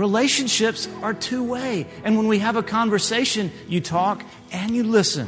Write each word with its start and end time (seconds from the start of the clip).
relationships 0.00 0.88
are 1.02 1.12
two 1.12 1.44
way. 1.44 1.86
And 2.04 2.16
when 2.16 2.26
we 2.26 2.38
have 2.38 2.56
a 2.56 2.62
conversation, 2.62 3.52
you 3.68 3.82
talk 3.82 4.24
and 4.50 4.74
you 4.74 4.82
listen. 4.82 5.26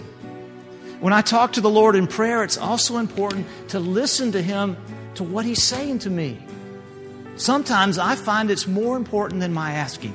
When 1.00 1.12
I 1.12 1.21
talk 1.21 1.52
to 1.52 1.60
the 1.60 1.71
Lord 1.71 1.95
in 1.95 2.06
prayer, 2.06 2.42
it's 2.42 2.57
also 2.57 2.97
important 2.97 3.47
to 3.69 3.79
listen 3.79 4.33
to 4.33 4.41
Him 4.41 4.77
to 5.17 5.25
what 5.25 5.45
He's 5.45 5.63
saying 5.63 6.00
to 6.00 6.11
me. 6.11 6.39
Sometimes 7.37 7.99
I 7.99 8.14
find 8.14 8.50
it's 8.50 8.66
more 8.66 8.96
important 8.96 9.41
than 9.41 9.53
my 9.53 9.73
asking. 9.73 10.14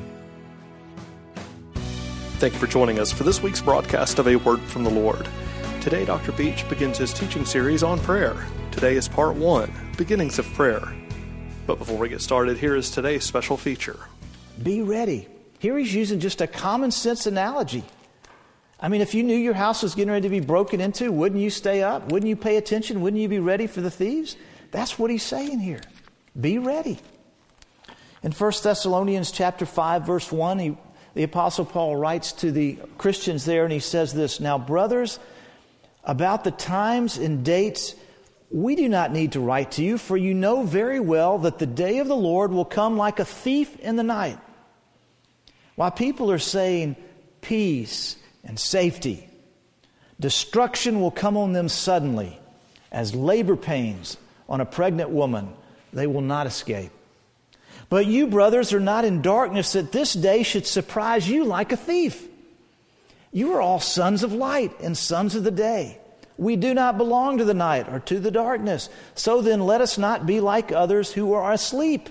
Thank 2.40 2.54
you 2.54 2.60
for 2.60 2.68
joining 2.68 3.00
us 3.00 3.12
for 3.12 3.24
this 3.24 3.42
week's 3.42 3.62
broadcast 3.62 4.18
of 4.18 4.28
A 4.28 4.38
Word 4.38 4.62
from 4.62 4.84
the 4.84 4.90
Lord. 4.90 5.28
Today, 5.82 6.04
Dr. 6.04 6.32
Beach 6.32 6.68
begins 6.68 6.98
his 6.98 7.14
teaching 7.14 7.46
series 7.46 7.84
on 7.84 8.00
prayer. 8.00 8.36
Today 8.72 8.96
is 8.96 9.08
part 9.08 9.36
one 9.36 9.72
Beginnings 9.98 10.40
of 10.40 10.46
Prayer. 10.54 10.94
But 11.68 11.80
before 11.80 11.98
we 11.98 12.10
get 12.10 12.22
started, 12.22 12.58
here 12.58 12.76
is 12.76 12.90
today's 12.90 13.24
special 13.24 13.58
feature 13.58 14.00
Be 14.62 14.82
ready. 14.82 15.28
Here 15.60 15.78
he's 15.78 15.94
using 15.94 16.20
just 16.20 16.42
a 16.42 16.48
common 16.48 16.92
sense 16.92 17.26
analogy. 17.26 17.84
I 18.80 18.90
mean, 18.90 19.02
if 19.02 19.16
you 19.16 19.24
knew 19.24 19.36
your 19.36 19.56
house 19.56 19.82
was 19.82 19.96
getting 19.96 20.12
ready 20.12 20.28
to 20.28 20.30
be 20.30 20.40
broken 20.40 20.82
into, 20.82 21.12
wouldn't 21.12 21.42
you 21.42 21.50
stay 21.50 21.82
up? 21.82 22.12
Wouldn't 22.12 22.30
you 22.30 22.36
pay 22.36 22.58
attention? 22.58 23.02
Wouldn't 23.02 23.22
you 23.22 23.28
be 23.28 23.40
ready 23.40 23.66
for 23.66 23.82
the 23.82 23.90
thieves? 23.90 24.38
That's 24.72 25.00
what 25.00 25.10
he's 25.10 25.24
saying 25.24 25.60
here. 25.60 25.82
Be 26.40 26.60
ready. 26.60 27.00
In 28.22 28.32
1 28.32 28.52
Thessalonians 28.62 29.32
chapter 29.32 29.66
5 29.66 30.06
verse 30.06 30.32
1, 30.32 30.60
he, 30.60 30.78
the 31.16 31.24
apostle 31.24 31.66
Paul 31.66 31.96
writes 31.96 32.32
to 32.34 32.52
the 32.52 32.78
Christians 32.98 33.46
there 33.46 33.64
and 33.64 33.74
he 33.74 33.80
says 33.80 34.14
this, 34.14 34.40
"Now 34.40 34.60
brothers, 34.60 35.20
about 36.04 36.44
the 36.44 36.52
times 36.52 37.18
and 37.18 37.44
dates 37.44 37.96
we 38.50 38.76
do 38.76 38.88
not 38.88 39.12
need 39.12 39.34
to 39.34 39.40
write 39.40 39.72
to 39.74 39.84
you, 39.84 39.98
for 39.98 40.16
you 40.16 40.34
know 40.34 40.64
very 40.64 41.00
well 41.00 41.38
that 41.40 41.60
the 41.60 41.66
day 41.66 42.00
of 42.00 42.08
the 42.08 42.16
Lord 42.16 42.52
will 42.52 42.66
come 42.66 42.98
like 42.98 43.20
a 43.20 43.26
thief 43.26 43.78
in 43.80 43.98
the 43.98 44.04
night. 44.04 44.40
While 45.78 45.92
people 45.92 46.32
are 46.32 46.40
saying 46.40 46.96
peace 47.40 48.16
and 48.44 48.60
safety, 48.60 49.30
destruction 50.20 51.00
will 51.00 51.12
come 51.12 51.38
on 51.38 51.54
them 51.54 51.70
suddenly, 51.70 52.40
as 52.92 53.14
labor 53.14 53.56
pains 53.56 54.18
on 54.50 54.60
a 54.60 54.66
pregnant 54.66 55.12
woman. 55.12 55.54
They 55.94 56.08
will 56.08 56.22
not 56.22 56.48
escape. 56.48 56.90
But 57.90 58.08
you, 58.08 58.26
brothers, 58.26 58.74
are 58.74 58.80
not 58.80 59.06
in 59.06 59.22
darkness 59.22 59.74
that 59.74 59.92
this 59.92 60.14
day 60.14 60.42
should 60.42 60.66
surprise 60.66 61.30
you 61.30 61.44
like 61.46 61.72
a 61.72 61.78
thief. 61.78 62.28
You 63.32 63.54
are 63.54 63.62
all 63.62 63.80
sons 63.80 64.24
of 64.24 64.34
light 64.34 64.80
and 64.82 64.98
sons 64.98 65.36
of 65.36 65.44
the 65.44 65.52
day. 65.52 66.00
We 66.38 66.56
do 66.56 66.74
not 66.74 66.98
belong 66.98 67.38
to 67.38 67.46
the 67.46 67.54
night 67.54 67.88
or 67.88 68.00
to 68.00 68.20
the 68.20 68.32
darkness. 68.32 68.90
So 69.14 69.44
then, 69.44 69.62
let 69.62 69.82
us 69.82 70.00
not 70.00 70.26
be 70.26 70.40
like 70.40 70.72
others 70.72 71.14
who 71.14 71.34
are 71.34 71.52
asleep, 71.52 72.10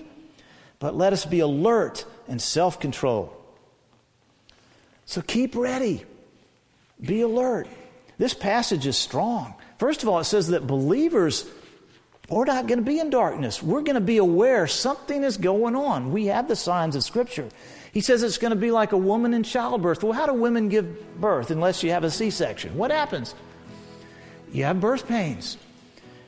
but 0.79 0.95
let 0.95 1.11
us 1.11 1.25
be 1.25 1.41
alert 1.41 2.05
and 2.29 2.41
self 2.41 2.79
control. 2.79 3.36
So 5.07 5.21
keep 5.21 5.55
ready, 5.55 6.05
be 7.01 7.21
alert. 7.21 7.67
This 8.19 8.33
passage 8.33 8.85
is 8.85 8.97
strong. 8.97 9.55
First 9.79 10.03
of 10.03 10.09
all, 10.09 10.19
it 10.19 10.25
says 10.25 10.49
that 10.49 10.67
believers 10.67 11.45
we're 12.29 12.43
not 12.43 12.67
going 12.67 12.79
to 12.79 12.85
be 12.85 12.99
in 12.99 13.09
darkness. 13.09 13.63
We're 13.63 13.83
going 13.83 13.95
to 13.95 14.01
be 14.01 14.17
aware 14.17 14.67
something 14.67 15.23
is 15.23 15.37
going 15.37 15.77
on. 15.77 16.11
We 16.11 16.25
have 16.25 16.49
the 16.49 16.57
signs 16.57 16.97
of 16.97 17.03
Scripture. 17.03 17.47
He 17.93 18.01
says 18.01 18.21
it's 18.21 18.37
going 18.37 18.51
to 18.51 18.59
be 18.59 18.69
like 18.69 18.91
a 18.91 18.97
woman 18.97 19.33
in 19.33 19.43
childbirth. 19.43 20.03
Well, 20.03 20.11
how 20.11 20.25
do 20.25 20.33
women 20.33 20.67
give 20.67 21.21
birth 21.21 21.51
unless 21.51 21.83
you 21.83 21.91
have 21.91 22.03
a 22.03 22.11
C 22.11 22.29
section? 22.29 22.75
What 22.75 22.91
happens? 22.91 23.33
You 24.51 24.65
have 24.65 24.81
birth 24.81 25.07
pains, 25.07 25.57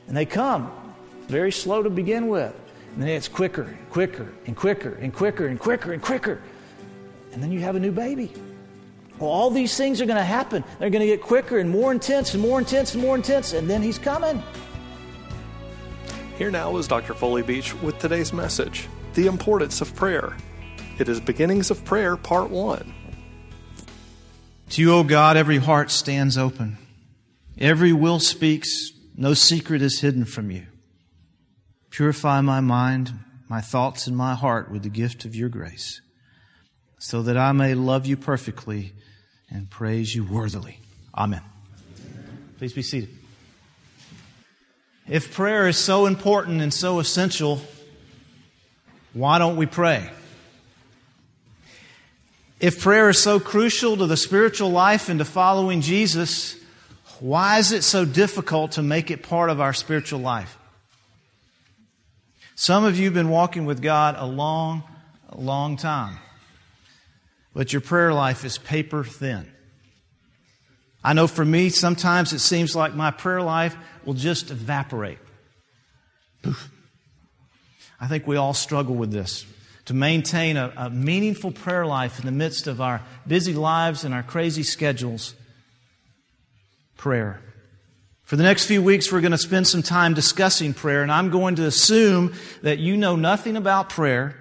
and 0.08 0.16
they 0.16 0.24
come 0.24 0.72
very 1.28 1.52
slow 1.52 1.82
to 1.82 1.90
begin 1.90 2.28
with. 2.28 2.54
And 2.94 3.02
then 3.02 3.10
it's 3.10 3.28
quicker 3.28 3.62
and 3.62 3.90
quicker 3.90 4.32
and 4.46 4.56
quicker 4.56 4.94
and 4.94 5.12
quicker 5.12 5.46
and 5.46 5.60
quicker 5.60 5.92
and 5.92 6.02
quicker. 6.02 6.42
And 7.32 7.42
then 7.42 7.52
you 7.52 7.60
have 7.60 7.76
a 7.76 7.80
new 7.80 7.92
baby. 7.92 8.32
Well, 9.20 9.30
all 9.30 9.50
these 9.50 9.76
things 9.76 10.00
are 10.00 10.06
going 10.06 10.16
to 10.16 10.24
happen. 10.24 10.64
They're 10.78 10.88
going 10.88 11.02
to 11.02 11.06
get 11.06 11.20
quicker 11.20 11.58
and 11.58 11.68
more 11.68 11.92
intense 11.92 12.32
and 12.32 12.42
more 12.42 12.58
intense 12.58 12.94
and 12.94 13.02
more 13.02 13.14
intense, 13.14 13.52
and 13.52 13.68
then 13.68 13.82
he's 13.82 13.98
coming. 13.98 14.42
Here 16.38 16.50
now 16.50 16.74
is 16.78 16.88
Dr. 16.88 17.12
Foley 17.12 17.42
Beach 17.42 17.74
with 17.82 17.98
today's 17.98 18.32
message 18.32 18.88
The 19.12 19.26
Importance 19.26 19.82
of 19.82 19.94
Prayer. 19.94 20.34
It 20.98 21.06
is 21.10 21.20
Beginnings 21.20 21.70
of 21.70 21.84
Prayer, 21.84 22.16
Part 22.16 22.48
1. 22.48 22.94
To 24.70 24.80
you, 24.80 24.94
O 24.94 25.02
God, 25.02 25.36
every 25.36 25.58
heart 25.58 25.90
stands 25.90 26.38
open. 26.38 26.78
Every 27.58 27.92
will 27.92 28.20
speaks. 28.20 28.90
No 29.16 29.34
secret 29.34 29.82
is 29.82 30.00
hidden 30.00 30.24
from 30.24 30.50
you. 30.50 30.66
Purify 31.90 32.40
my 32.40 32.60
mind, 32.60 33.12
my 33.50 33.60
thoughts, 33.60 34.06
and 34.06 34.16
my 34.16 34.34
heart 34.34 34.70
with 34.70 34.82
the 34.82 34.88
gift 34.88 35.26
of 35.26 35.36
your 35.36 35.50
grace, 35.50 36.00
so 36.98 37.20
that 37.20 37.36
I 37.36 37.52
may 37.52 37.74
love 37.74 38.06
you 38.06 38.16
perfectly 38.16 38.94
and 39.50 39.68
praise 39.68 40.14
you 40.14 40.24
worthily. 40.24 40.78
Amen. 41.16 41.42
Please 42.58 42.72
be 42.72 42.82
seated. 42.82 43.10
If 45.08 45.34
prayer 45.34 45.66
is 45.66 45.76
so 45.76 46.06
important 46.06 46.60
and 46.60 46.72
so 46.72 47.00
essential, 47.00 47.60
why 49.12 49.38
don't 49.38 49.56
we 49.56 49.66
pray? 49.66 50.08
If 52.60 52.80
prayer 52.80 53.08
is 53.08 53.20
so 53.20 53.40
crucial 53.40 53.96
to 53.96 54.06
the 54.06 54.16
spiritual 54.16 54.70
life 54.70 55.08
and 55.08 55.18
to 55.18 55.24
following 55.24 55.80
Jesus, 55.80 56.56
why 57.18 57.58
is 57.58 57.72
it 57.72 57.82
so 57.82 58.04
difficult 58.04 58.72
to 58.72 58.82
make 58.82 59.10
it 59.10 59.22
part 59.22 59.50
of 59.50 59.60
our 59.60 59.72
spiritual 59.72 60.20
life? 60.20 60.58
Some 62.54 62.84
of 62.84 62.98
you 62.98 63.06
have 63.06 63.14
been 63.14 63.30
walking 63.30 63.64
with 63.64 63.80
God 63.80 64.16
a 64.18 64.26
long, 64.26 64.82
long 65.34 65.78
time, 65.78 66.18
but 67.54 67.72
your 67.72 67.80
prayer 67.80 68.12
life 68.12 68.44
is 68.44 68.58
paper 68.58 69.04
thin. 69.04 69.50
I 71.02 71.14
know 71.14 71.26
for 71.26 71.44
me, 71.44 71.70
sometimes 71.70 72.32
it 72.32 72.40
seems 72.40 72.76
like 72.76 72.94
my 72.94 73.10
prayer 73.10 73.42
life 73.42 73.76
will 74.04 74.14
just 74.14 74.50
evaporate. 74.50 75.18
Poof. 76.42 76.70
I 78.00 78.06
think 78.06 78.26
we 78.26 78.36
all 78.36 78.54
struggle 78.54 78.94
with 78.94 79.10
this. 79.10 79.46
To 79.86 79.94
maintain 79.94 80.56
a, 80.56 80.72
a, 80.76 80.90
meaningful 80.90 81.50
prayer 81.50 81.84
life 81.84 82.20
in 82.20 82.26
the 82.26 82.32
midst 82.32 82.66
of 82.66 82.80
our 82.80 83.02
busy 83.26 83.54
lives 83.54 84.04
and 84.04 84.14
our 84.14 84.22
crazy 84.22 84.62
schedules, 84.62 85.34
prayer. 86.96 87.40
For 88.22 88.36
the 88.36 88.42
next 88.42 88.66
few 88.66 88.82
weeks, 88.82 89.10
we're 89.10 89.20
going 89.20 89.32
to 89.32 89.38
spend 89.38 89.66
some 89.66 89.82
time 89.82 90.14
discussing 90.14 90.74
prayer, 90.74 91.02
and 91.02 91.10
I'm 91.10 91.30
going 91.30 91.56
to 91.56 91.64
assume 91.64 92.34
that 92.62 92.78
you 92.78 92.96
know 92.96 93.16
nothing 93.16 93.56
about 93.56 93.88
prayer 93.88 94.36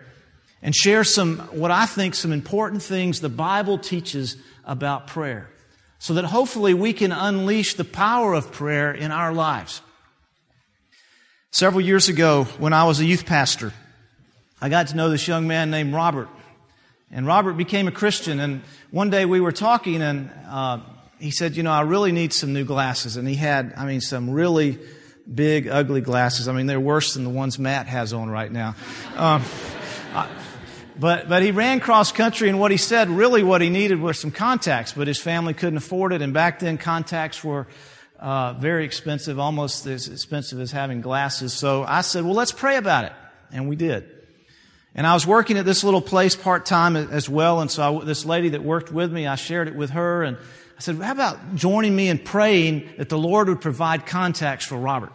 and 0.62 0.76
share 0.76 1.04
some, 1.04 1.40
what 1.52 1.72
I 1.72 1.86
think, 1.86 2.16
some 2.16 2.34
important 2.34 2.84
things 2.84 3.22
the 3.22 3.30
Bible 3.30 3.78
teaches 3.78 4.36
about 4.66 5.08
prayer 5.08 5.50
so 6.00 6.14
that 6.14 6.26
hopefully 6.26 6.74
we 6.74 6.94
can 6.94 7.12
unleash 7.12 7.76
the 7.76 7.84
power 7.84 8.34
of 8.34 8.52
prayer 8.52 8.92
in 8.92 9.12
our 9.12 9.34
lives. 9.34 9.82
Several 11.52 11.82
years 11.82 12.10
ago, 12.10 12.46
when 12.58 12.74
I 12.74 12.86
was 12.86 13.00
a 13.00 13.06
youth 13.06 13.26
pastor, 13.26 13.74
I 14.62 14.70
got 14.70 14.88
to 14.88 14.96
know 14.96 15.10
this 15.10 15.28
young 15.28 15.48
man 15.48 15.72
named 15.72 15.94
Robert. 15.94 16.30
And 17.12 17.26
Robert 17.26 17.54
became 17.54 17.88
a 17.88 17.92
Christian. 17.92 18.40
And 18.40 18.62
one 18.92 19.10
day 19.10 19.26
we 19.26 19.42
were 19.42 19.52
talking, 19.52 20.02
and 20.02 20.30
uh, 20.48 20.80
he 21.20 21.32
said, 21.32 21.56
You 21.56 21.64
know, 21.64 21.72
I 21.72 21.82
really 21.82 22.12
need 22.12 22.34
some 22.34 22.54
new 22.54 22.66
glasses. 22.66 23.18
And 23.18 23.28
he 23.28 23.36
had, 23.36 23.74
I 23.76 23.86
mean, 23.86 24.00
some 24.00 24.30
really 24.30 24.78
big, 25.34 25.68
ugly 25.68 26.02
glasses. 26.02 26.48
I 26.48 26.54
mean, 26.54 26.68
they're 26.68 26.80
worse 26.80 27.14
than 27.16 27.24
the 27.24 27.30
ones 27.30 27.58
Matt 27.58 27.88
has 27.88 28.14
on 28.14 28.30
right 28.30 28.52
now. 28.52 28.76
Um, 29.16 29.44
but, 31.00 31.30
but 31.30 31.42
he 31.42 31.52
ran 31.52 31.80
cross 31.80 32.12
country, 32.12 32.50
and 32.50 32.60
what 32.60 32.72
he 32.72 32.78
said, 32.78 33.10
really 33.10 33.42
what 33.42 33.62
he 33.62 33.70
needed 33.70 34.02
were 34.02 34.14
some 34.14 34.32
contacts, 34.32 34.94
but 34.94 35.08
his 35.08 35.20
family 35.20 35.54
couldn't 35.54 35.78
afford 35.78 36.14
it, 36.14 36.22
and 36.22 36.34
back 36.34 36.60
then 36.60 36.78
contacts 36.78 37.44
were 37.44 37.68
uh, 38.20 38.54
very 38.54 38.84
expensive, 38.84 39.40
almost 39.40 39.86
as 39.86 40.10
expensive 40.10 40.60
as 40.60 40.72
having 40.72 41.02
glasses. 41.02 41.54
So 41.54 41.84
I 41.84 42.02
said, 42.02 42.26
well, 42.26 42.34
let's 42.34 42.52
pray 42.52 42.76
about 42.76 43.06
it. 43.06 43.14
And 43.52 43.70
we 43.70 43.78
did. 43.78 44.10
And 44.94 45.08
I 45.08 45.14
was 45.14 45.26
working 45.26 45.58
at 45.58 45.66
this 45.66 45.84
little 45.84 46.02
place 46.02 46.36
part 46.36 46.66
time 46.66 46.96
as 46.96 47.30
well, 47.30 47.62
and 47.62 47.72
so 47.72 48.02
I, 48.02 48.04
this 48.04 48.26
lady 48.26 48.50
that 48.50 48.64
worked 48.64 48.92
with 48.92 49.12
me, 49.12 49.26
I 49.26 49.36
shared 49.36 49.68
it 49.68 49.76
with 49.76 49.92
her, 49.92 50.24
and 50.24 50.36
I 50.36 50.82
said, 50.82 50.98
how 50.98 51.12
about 51.12 51.56
joining 51.56 51.96
me 51.96 52.10
in 52.10 52.20
praying 52.20 52.90
that 52.98 53.10
the 53.10 53.18
Lord 53.18 53.48
would 53.48 53.62
provide 53.62 54.06
contacts 54.06 54.66
for 54.66 54.78
Robert? 54.78 55.14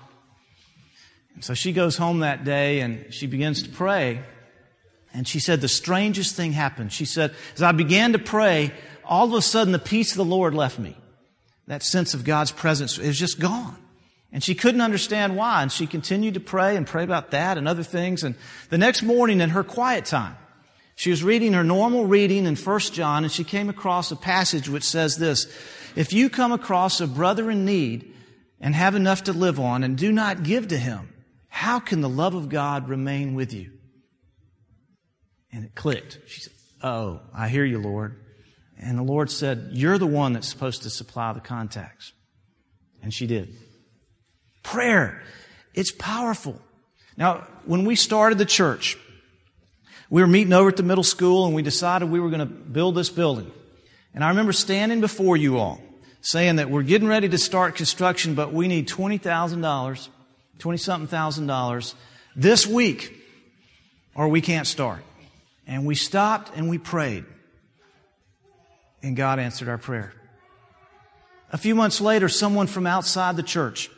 And 1.34 1.44
so 1.44 1.54
she 1.54 1.72
goes 1.72 1.96
home 1.96 2.20
that 2.20 2.44
day 2.44 2.80
and 2.80 3.12
she 3.12 3.26
begins 3.26 3.64
to 3.64 3.68
pray. 3.70 4.22
And 5.14 5.26
she 5.28 5.38
said, 5.38 5.60
the 5.60 5.68
strangest 5.68 6.34
thing 6.34 6.52
happened. 6.52 6.92
She 6.92 7.04
said, 7.04 7.34
as 7.54 7.62
I 7.62 7.70
began 7.72 8.12
to 8.12 8.18
pray, 8.18 8.72
all 9.04 9.26
of 9.28 9.34
a 9.34 9.42
sudden 9.42 9.72
the 9.72 9.78
peace 9.78 10.10
of 10.10 10.16
the 10.16 10.24
Lord 10.24 10.54
left 10.54 10.78
me. 10.78 10.96
That 11.68 11.84
sense 11.84 12.12
of 12.12 12.24
God's 12.24 12.50
presence 12.50 12.98
is 12.98 13.18
just 13.18 13.38
gone. 13.38 13.78
And 14.32 14.42
she 14.42 14.56
couldn't 14.56 14.80
understand 14.80 15.36
why. 15.36 15.62
And 15.62 15.70
she 15.70 15.86
continued 15.86 16.34
to 16.34 16.40
pray 16.40 16.76
and 16.76 16.86
pray 16.86 17.04
about 17.04 17.30
that 17.30 17.56
and 17.56 17.68
other 17.68 17.84
things. 17.84 18.24
And 18.24 18.34
the 18.68 18.76
next 18.76 19.04
morning 19.04 19.40
in 19.40 19.50
her 19.50 19.62
quiet 19.62 20.04
time, 20.04 20.36
she 20.96 21.10
was 21.10 21.22
reading 21.22 21.52
her 21.52 21.64
normal 21.64 22.06
reading 22.06 22.44
in 22.44 22.56
1 22.56 22.80
John 22.80 23.22
and 23.22 23.32
she 23.32 23.44
came 23.44 23.68
across 23.68 24.10
a 24.10 24.16
passage 24.16 24.68
which 24.68 24.84
says 24.84 25.16
this, 25.16 25.46
if 25.94 26.12
you 26.12 26.28
come 26.28 26.50
across 26.50 27.00
a 27.00 27.06
brother 27.06 27.50
in 27.50 27.64
need 27.64 28.12
and 28.60 28.74
have 28.74 28.96
enough 28.96 29.24
to 29.24 29.32
live 29.32 29.60
on 29.60 29.84
and 29.84 29.96
do 29.96 30.10
not 30.10 30.42
give 30.42 30.68
to 30.68 30.76
him, 30.76 31.12
how 31.48 31.78
can 31.78 32.00
the 32.00 32.08
love 32.08 32.34
of 32.34 32.48
God 32.48 32.88
remain 32.88 33.36
with 33.36 33.52
you? 33.52 33.73
And 35.54 35.64
it 35.64 35.74
clicked. 35.76 36.18
She 36.26 36.40
said, 36.40 36.52
Oh, 36.82 37.20
I 37.32 37.48
hear 37.48 37.64
you, 37.64 37.78
Lord. 37.78 38.20
And 38.76 38.98
the 38.98 39.04
Lord 39.04 39.30
said, 39.30 39.70
You're 39.72 39.98
the 39.98 40.06
one 40.06 40.32
that's 40.32 40.48
supposed 40.48 40.82
to 40.82 40.90
supply 40.90 41.32
the 41.32 41.40
contacts. 41.40 42.12
And 43.02 43.14
she 43.14 43.26
did. 43.28 43.54
Prayer. 44.64 45.22
It's 45.72 45.92
powerful. 45.92 46.60
Now, 47.16 47.46
when 47.64 47.84
we 47.84 47.94
started 47.94 48.38
the 48.38 48.44
church, 48.44 48.98
we 50.10 50.20
were 50.20 50.26
meeting 50.28 50.52
over 50.52 50.70
at 50.70 50.76
the 50.76 50.82
middle 50.82 51.04
school 51.04 51.46
and 51.46 51.54
we 51.54 51.62
decided 51.62 52.10
we 52.10 52.20
were 52.20 52.30
going 52.30 52.40
to 52.40 52.46
build 52.46 52.96
this 52.96 53.10
building. 53.10 53.50
And 54.12 54.24
I 54.24 54.28
remember 54.28 54.52
standing 54.52 55.00
before 55.00 55.36
you 55.36 55.58
all 55.58 55.80
saying 56.20 56.56
that 56.56 56.70
we're 56.70 56.82
getting 56.82 57.06
ready 57.06 57.28
to 57.28 57.38
start 57.38 57.76
construction, 57.76 58.34
but 58.34 58.52
we 58.52 58.66
need 58.66 58.88
$20,000, 58.88 60.08
20 60.58 60.78
something 60.78 61.06
thousand 61.06 61.46
dollars 61.46 61.94
this 62.34 62.66
week 62.66 63.20
or 64.14 64.28
we 64.28 64.40
can't 64.40 64.66
start. 64.66 65.04
And 65.66 65.86
we 65.86 65.94
stopped 65.94 66.52
and 66.56 66.68
we 66.68 66.78
prayed. 66.78 67.24
And 69.02 69.16
God 69.16 69.38
answered 69.38 69.68
our 69.68 69.78
prayer. 69.78 70.12
A 71.52 71.58
few 71.58 71.74
months 71.74 72.00
later, 72.00 72.28
someone 72.28 72.66
from 72.66 72.86
outside 72.86 73.36
the 73.36 73.42
church 73.42 73.90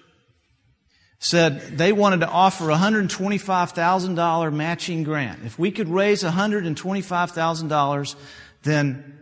said 1.19 1.79
they 1.79 1.93
wanted 1.93 2.21
to 2.21 2.29
offer 2.29 2.71
a 2.71 2.77
$125,000 2.77 4.53
matching 4.53 5.03
grant. 5.05 5.41
If 5.45 5.59
we 5.59 5.71
could 5.71 5.89
raise 5.89 6.23
$125,000, 6.23 8.15
then 8.63 9.19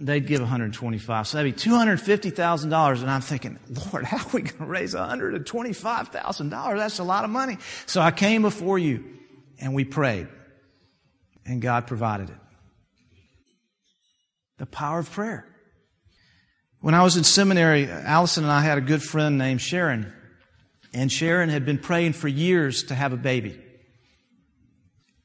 they'd 0.00 0.26
give 0.26 0.40
125. 0.40 1.26
So 1.26 1.38
that'd 1.38 1.54
be 1.54 1.60
$250,000. 1.60 3.00
And 3.00 3.10
I'm 3.10 3.20
thinking, 3.20 3.58
Lord, 3.92 4.04
how 4.04 4.18
are 4.18 4.30
we 4.32 4.42
going 4.42 4.58
to 4.58 4.66
raise 4.66 4.94
$125,000? 4.94 6.76
That's 6.76 6.98
a 6.98 7.04
lot 7.04 7.24
of 7.24 7.30
money. 7.30 7.58
So 7.86 8.00
I 8.00 8.10
came 8.10 8.42
before 8.42 8.78
you 8.78 9.04
and 9.58 9.74
we 9.74 9.84
prayed 9.84 10.28
and 11.46 11.60
God 11.60 11.86
provided 11.86 12.30
it. 12.30 12.36
The 14.58 14.66
power 14.66 15.00
of 15.00 15.10
prayer. 15.10 15.46
When 16.80 16.94
I 16.94 17.02
was 17.02 17.16
in 17.16 17.24
seminary, 17.24 17.90
Allison 17.90 18.44
and 18.44 18.52
I 18.52 18.60
had 18.60 18.78
a 18.78 18.82
good 18.82 19.02
friend 19.02 19.38
named 19.38 19.60
Sharon. 19.60 20.12
And 20.92 21.10
Sharon 21.10 21.48
had 21.48 21.64
been 21.64 21.78
praying 21.78 22.12
for 22.12 22.28
years 22.28 22.84
to 22.84 22.94
have 22.94 23.12
a 23.12 23.16
baby. 23.16 23.60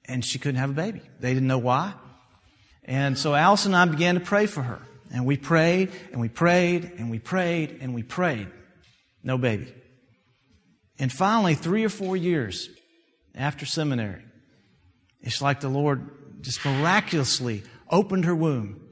And 0.06 0.26
she 0.26 0.40
couldn't 0.40 0.60
have 0.60 0.72
a 0.72 0.74
baby. 0.74 1.02
They 1.20 1.34
didn't 1.34 1.48
know 1.48 1.60
why. 1.60 1.94
And 2.86 3.18
so 3.18 3.36
Allison 3.36 3.74
and 3.74 3.90
I 3.90 3.92
began 3.92 4.16
to 4.16 4.22
pray 4.22 4.48
for 4.48 4.64
her. 4.64 4.80
And 5.14 5.26
we 5.26 5.38
prayed, 5.38 5.92
and 6.12 6.22
we 6.22 6.30
prayed, 6.30 6.92
and 6.98 7.12
we 7.12 7.20
prayed, 7.20 7.78
and 7.82 7.94
we 7.94 8.04
prayed. 8.04 8.48
No 9.24 9.38
baby. 9.38 9.74
And 10.98 11.12
finally, 11.12 11.56
three 11.56 11.84
or 11.84 11.90
four 11.90 12.16
years 12.18 12.70
after 13.36 13.66
seminary, 13.66 14.24
it's 15.22 15.42
like 15.42 15.60
the 15.60 15.70
Lord 15.70 16.10
just 16.42 16.64
miraculously 16.66 17.64
opened 17.90 18.26
her 18.26 18.36
womb. 18.36 18.86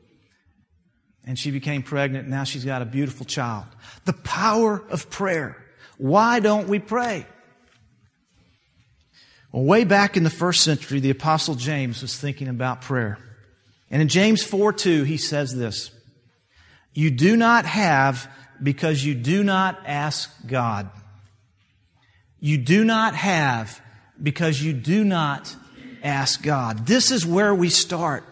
And 1.26 1.38
she 1.38 1.52
became 1.52 1.84
pregnant. 1.84 2.28
Now 2.28 2.46
she's 2.46 2.64
got 2.64 2.82
a 2.82 2.86
beautiful 2.86 3.26
child. 3.26 3.66
The 4.06 4.14
power 4.14 4.82
of 4.90 5.10
prayer. 5.10 5.58
Why 5.98 6.40
don't 6.40 6.70
we 6.70 6.80
pray? 6.80 7.26
Well, 9.52 9.64
way 9.64 9.84
back 9.84 10.16
in 10.16 10.24
the 10.24 10.30
first 10.30 10.62
century, 10.62 11.00
the 11.00 11.10
Apostle 11.10 11.56
James 11.56 12.02
was 12.02 12.18
thinking 12.18 12.48
about 12.48 12.82
prayer. 12.82 13.18
And 13.90 14.02
in 14.02 14.08
James 14.08 14.44
4 14.44 14.74
2, 14.74 15.04
he 15.04 15.18
says 15.18 15.56
this 15.56 15.92
You 16.94 17.12
do 17.12 17.36
not 17.36 17.66
have 17.66 18.30
because 18.62 19.04
you 19.04 19.16
do 19.16 19.44
not 19.44 19.80
ask 19.86 20.32
God. 20.46 20.90
You 22.40 22.58
do 22.58 22.84
not 22.84 23.16
have 23.16 23.82
because 24.22 24.62
you 24.62 24.74
do 24.74 25.04
not 25.04 25.56
ask 26.04 26.42
God. 26.42 26.86
This 26.86 27.12
is 27.12 27.26
where 27.26 27.54
we 27.54 27.70
start. 27.70 28.24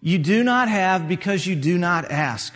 You 0.00 0.18
do 0.18 0.44
not 0.44 0.68
have 0.68 1.08
because 1.08 1.46
you 1.46 1.56
do 1.56 1.78
not 1.78 2.10
ask. 2.10 2.54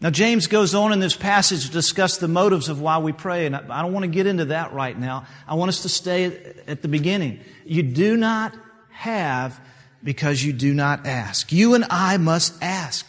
Now, 0.00 0.10
James 0.10 0.48
goes 0.48 0.74
on 0.74 0.92
in 0.92 1.00
this 1.00 1.16
passage 1.16 1.66
to 1.66 1.72
discuss 1.72 2.18
the 2.18 2.28
motives 2.28 2.68
of 2.68 2.80
why 2.80 2.98
we 2.98 3.12
pray, 3.12 3.46
and 3.46 3.56
I 3.56 3.80
don't 3.80 3.92
want 3.92 4.04
to 4.04 4.10
get 4.10 4.26
into 4.26 4.46
that 4.46 4.72
right 4.72 4.98
now. 4.98 5.24
I 5.48 5.54
want 5.54 5.70
us 5.70 5.82
to 5.82 5.88
stay 5.88 6.54
at 6.66 6.82
the 6.82 6.88
beginning. 6.88 7.40
You 7.64 7.82
do 7.82 8.16
not 8.16 8.54
have 8.90 9.58
because 10.02 10.44
you 10.44 10.52
do 10.52 10.74
not 10.74 11.06
ask. 11.06 11.52
You 11.52 11.74
and 11.74 11.86
I 11.88 12.18
must 12.18 12.62
ask. 12.62 13.06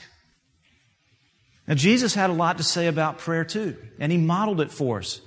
Now, 1.68 1.74
Jesus 1.74 2.13
had 2.13 2.30
a 2.30 2.34
lot 2.34 2.60
to 2.60 2.63
say 2.63 2.88
about 2.88 3.18
prayer 3.18 3.44
too, 3.44 3.75
and 4.00 4.12
he 4.12 4.18
modeled 4.18 4.62
it 4.62 4.72
for 4.72 5.00
us. 5.00 5.19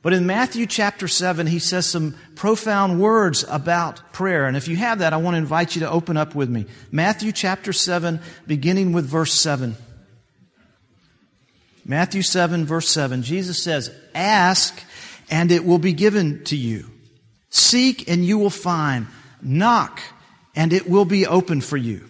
But 0.00 0.12
in 0.12 0.26
Matthew 0.26 0.66
chapter 0.66 1.08
7, 1.08 1.46
he 1.48 1.58
says 1.58 1.90
some 1.90 2.14
profound 2.36 3.00
words 3.00 3.44
about 3.48 4.12
prayer. 4.12 4.46
And 4.46 4.56
if 4.56 4.68
you 4.68 4.76
have 4.76 5.00
that, 5.00 5.12
I 5.12 5.16
want 5.16 5.34
to 5.34 5.38
invite 5.38 5.74
you 5.74 5.80
to 5.80 5.90
open 5.90 6.16
up 6.16 6.34
with 6.34 6.48
me. 6.48 6.66
Matthew 6.92 7.32
chapter 7.32 7.72
7, 7.72 8.20
beginning 8.46 8.92
with 8.92 9.06
verse 9.06 9.32
7. 9.32 9.76
Matthew 11.84 12.22
7, 12.22 12.64
verse 12.64 12.88
7, 12.88 13.22
Jesus 13.22 13.62
says, 13.62 13.90
Ask 14.14 14.82
and 15.30 15.50
it 15.50 15.64
will 15.64 15.78
be 15.78 15.92
given 15.92 16.44
to 16.44 16.56
you. 16.56 16.90
Seek 17.50 18.08
and 18.08 18.24
you 18.24 18.38
will 18.38 18.50
find. 18.50 19.06
Knock 19.42 20.00
and 20.54 20.72
it 20.72 20.88
will 20.88 21.06
be 21.06 21.26
open 21.26 21.60
for 21.60 21.76
you. 21.76 22.08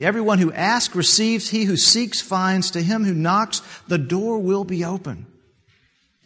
Everyone 0.00 0.38
who 0.38 0.52
asks 0.52 0.94
receives. 0.94 1.50
He 1.50 1.64
who 1.64 1.76
seeks 1.76 2.20
finds. 2.20 2.70
To 2.72 2.82
him 2.82 3.04
who 3.04 3.14
knocks, 3.14 3.60
the 3.88 3.98
door 3.98 4.38
will 4.38 4.64
be 4.64 4.84
open. 4.84 5.26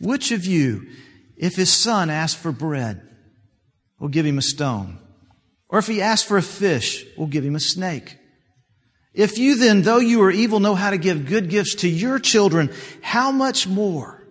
Which 0.02 0.32
of 0.32 0.44
you, 0.44 0.88
if 1.36 1.54
his 1.54 1.72
son 1.72 2.10
asks 2.10 2.40
for 2.40 2.50
bread, 2.50 3.00
will 4.00 4.08
give 4.08 4.26
him 4.26 4.36
a 4.36 4.42
stone? 4.42 4.98
Or 5.68 5.78
if 5.78 5.86
he 5.86 6.02
asks 6.02 6.26
for 6.26 6.36
a 6.36 6.42
fish, 6.42 7.06
will 7.16 7.28
give 7.28 7.44
him 7.44 7.54
a 7.54 7.60
snake? 7.60 8.18
If 9.14 9.38
you 9.38 9.56
then, 9.56 9.82
though 9.82 9.98
you 9.98 10.20
are 10.22 10.30
evil, 10.30 10.58
know 10.58 10.74
how 10.74 10.90
to 10.90 10.98
give 10.98 11.26
good 11.26 11.48
gifts 11.48 11.76
to 11.76 11.88
your 11.88 12.18
children, 12.18 12.72
how 13.00 13.30
much 13.30 13.68
more 13.68 14.26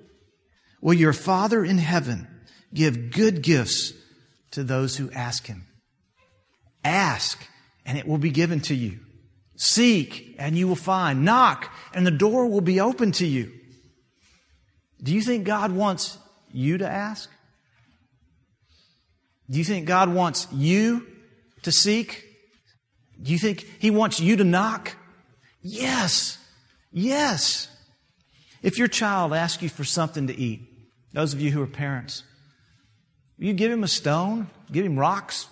will 0.82 0.94
your 0.94 1.14
Father 1.14 1.64
in 1.64 1.78
heaven 1.78 2.28
give 2.74 3.12
good 3.12 3.42
gifts 3.42 3.94
to 4.52 4.64
those 4.64 4.98
who 4.98 5.10
ask 5.12 5.48
him? 5.48 5.68
Ask, 6.84 7.48
and 7.86 7.98
it 7.98 8.06
will 8.06 8.18
be 8.18 8.32
given 8.32 8.60
to 8.62 8.76
you. 8.76 9.00
Seek, 9.56 10.36
and 10.38 10.58
you 10.58 10.68
will 10.68 10.76
find. 10.76 11.24
Knock, 11.24 11.72
and 11.94 12.06
the 12.06 12.12
door 12.12 12.48
will 12.48 12.62
be 12.62 12.82
open 12.82 13.14
to 13.14 13.26
you. 13.26 13.54
Do 15.04 15.14
you 15.14 15.22
think 15.22 15.46
God 15.46 15.72
wants 15.72 16.18
you 16.52 16.78
to 16.78 16.88
ask? 16.88 17.30
Do 19.50 19.58
you 19.58 19.64
think 19.64 19.88
God 19.88 20.14
wants 20.14 20.48
you 20.54 21.08
to 21.64 21.72
seek? 21.72 22.26
Do 23.22 23.32
you 23.32 23.38
think 23.38 23.66
He 23.80 23.92
wants 23.92 24.20
you 24.20 24.36
to 24.38 24.44
knock? 24.44 24.96
Yes. 25.62 26.38
Yes. 26.92 27.68
If 28.62 28.78
your 28.78 28.88
child 28.88 29.34
asks 29.34 29.62
you 29.62 29.70
for 29.70 29.84
something 29.84 30.28
to 30.28 30.36
eat, 30.36 30.62
those 31.14 31.34
of 31.34 31.42
you 31.42 31.52
who 31.52 31.62
are 31.62 31.68
parents, 31.68 32.24
you 33.38 33.54
give 33.54 33.72
him 33.72 33.84
a 33.84 33.88
stone, 33.88 34.48
give 34.72 34.86
him 34.86 35.00
rocks, 35.00 35.48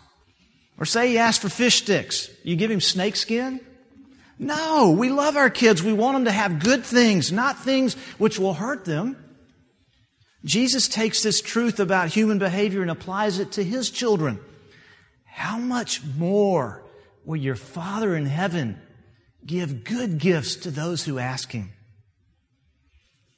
or 0.78 0.86
say 0.86 1.10
he 1.10 1.18
asks 1.18 1.42
for 1.42 1.50
fish 1.50 1.78
sticks, 1.80 2.30
you 2.44 2.56
give 2.56 2.70
him 2.70 2.80
snake 2.80 3.16
skin? 3.16 3.60
No, 4.38 4.96
we 4.98 5.10
love 5.10 5.36
our 5.36 5.50
kids. 5.50 5.84
We 5.84 5.92
want 5.92 6.16
them 6.16 6.26
to 6.26 6.32
have 6.32 6.60
good 6.64 6.86
things, 6.86 7.32
not 7.32 7.60
things 7.60 7.96
which 8.18 8.40
will 8.40 8.54
hurt 8.54 8.86
them. 8.86 9.18
Jesus 10.44 10.88
takes 10.88 11.22
this 11.22 11.42
truth 11.42 11.80
about 11.80 12.10
human 12.10 12.40
behavior 12.40 12.82
and 12.82 12.92
applies 12.92 13.40
it 13.40 13.52
to 13.54 13.64
his 13.64 13.90
children. 13.90 14.40
How 15.26 15.58
much 15.58 16.02
more 16.04 16.84
will 17.26 17.38
your 17.38 17.56
Father 17.56 18.16
in 18.16 18.26
heaven 18.26 18.82
give 19.46 19.84
good 19.84 20.18
gifts 20.18 20.56
to 20.58 20.72
those 20.72 21.04
who 21.04 21.20
ask 21.20 21.52
him? 21.52 21.72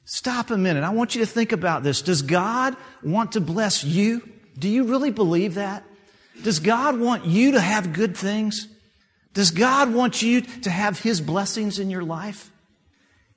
Stop 0.04 0.50
a 0.50 0.56
minute. 0.56 0.84
I 0.84 0.90
want 0.90 1.14
you 1.14 1.20
to 1.24 1.30
think 1.30 1.52
about 1.52 1.82
this. 1.82 2.02
Does 2.02 2.22
God 2.22 2.76
want 3.02 3.32
to 3.32 3.40
bless 3.40 3.84
you? 3.84 4.28
Do 4.58 4.68
you 4.68 4.84
really 4.84 5.10
believe 5.10 5.54
that? 5.54 5.84
Does 6.42 6.58
God 6.58 6.98
want 6.98 7.24
you 7.24 7.52
to 7.52 7.60
have 7.60 7.92
good 7.92 8.16
things? 8.16 8.68
Does 9.32 9.50
God 9.50 9.92
want 9.92 10.22
you 10.22 10.42
to 10.42 10.70
have 10.70 11.00
His 11.00 11.20
blessings 11.20 11.78
in 11.78 11.88
your 11.88 12.02
life? 12.02 12.50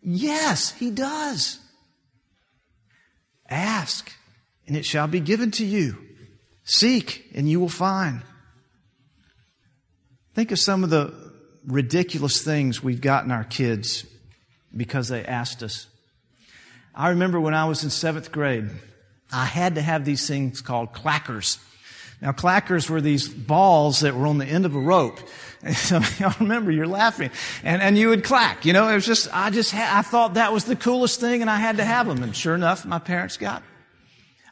Yes, 0.01 0.71
He 0.71 0.91
does. 0.91 1.59
Ask, 3.49 4.11
and 4.67 4.75
it 4.75 4.85
shall 4.85 5.07
be 5.07 5.19
given 5.19 5.51
to 5.51 5.65
you. 5.65 5.97
Seek, 6.63 7.29
and 7.35 7.49
you 7.49 7.59
will 7.59 7.69
find. 7.69 8.21
Think 10.33 10.51
of 10.51 10.59
some 10.59 10.83
of 10.83 10.89
the 10.89 11.13
ridiculous 11.65 12.43
things 12.43 12.83
we've 12.83 13.01
gotten 13.01 13.31
our 13.31 13.43
kids 13.43 14.05
because 14.75 15.07
they 15.07 15.23
asked 15.23 15.63
us. 15.63 15.87
I 16.93 17.09
remember 17.09 17.39
when 17.39 17.53
I 17.53 17.65
was 17.65 17.83
in 17.83 17.89
seventh 17.89 18.31
grade, 18.31 18.69
I 19.31 19.45
had 19.45 19.75
to 19.75 19.81
have 19.81 20.05
these 20.05 20.27
things 20.27 20.61
called 20.61 20.93
clackers. 20.93 21.57
Now, 22.25 22.31
clackers 22.31 22.89
were 22.89 23.01
these 23.01 23.29
balls 23.29 23.99
that 23.99 24.15
were 24.15 24.25
on 24.25 24.39
the 24.39 24.47
end 24.47 24.65
of 24.65 24.75
a 24.75 24.79
rope. 24.79 25.19
And 25.65 25.75
so 25.75 25.99
y'all 26.19 26.35
remember, 26.39 26.69
you're 26.69 26.85
laughing. 26.85 27.31
And, 27.63 27.81
and 27.81 27.97
you 27.97 28.09
would 28.09 28.23
clack. 28.23 28.65
You 28.65 28.73
know, 28.73 28.87
it 28.87 28.93
was 28.93 29.05
just, 29.05 29.27
I 29.33 29.49
just, 29.49 29.73
I 29.73 30.03
thought 30.03 30.35
that 30.35 30.53
was 30.53 30.65
the 30.65 30.75
coolest 30.75 31.19
thing 31.19 31.41
and 31.41 31.49
I 31.49 31.55
had 31.55 31.77
to 31.77 31.83
have 31.83 32.05
them. 32.05 32.21
And 32.21 32.35
sure 32.35 32.53
enough, 32.53 32.85
my 32.85 32.99
parents 32.99 33.37
got 33.37 33.63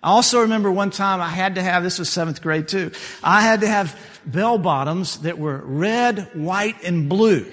I 0.03 0.09
also 0.09 0.41
remember 0.41 0.69
one 0.69 0.89
time 0.89 1.21
I 1.21 1.29
had 1.29 1.55
to 1.55 1.61
have, 1.61 1.81
this 1.81 1.97
was 1.97 2.09
seventh 2.09 2.41
grade 2.41 2.67
too, 2.67 2.91
I 3.23 3.41
had 3.41 3.61
to 3.61 3.67
have 3.67 3.97
bell 4.25 4.57
bottoms 4.57 5.19
that 5.19 5.39
were 5.39 5.61
red, 5.63 6.29
white, 6.33 6.83
and 6.83 7.07
blue. 7.07 7.45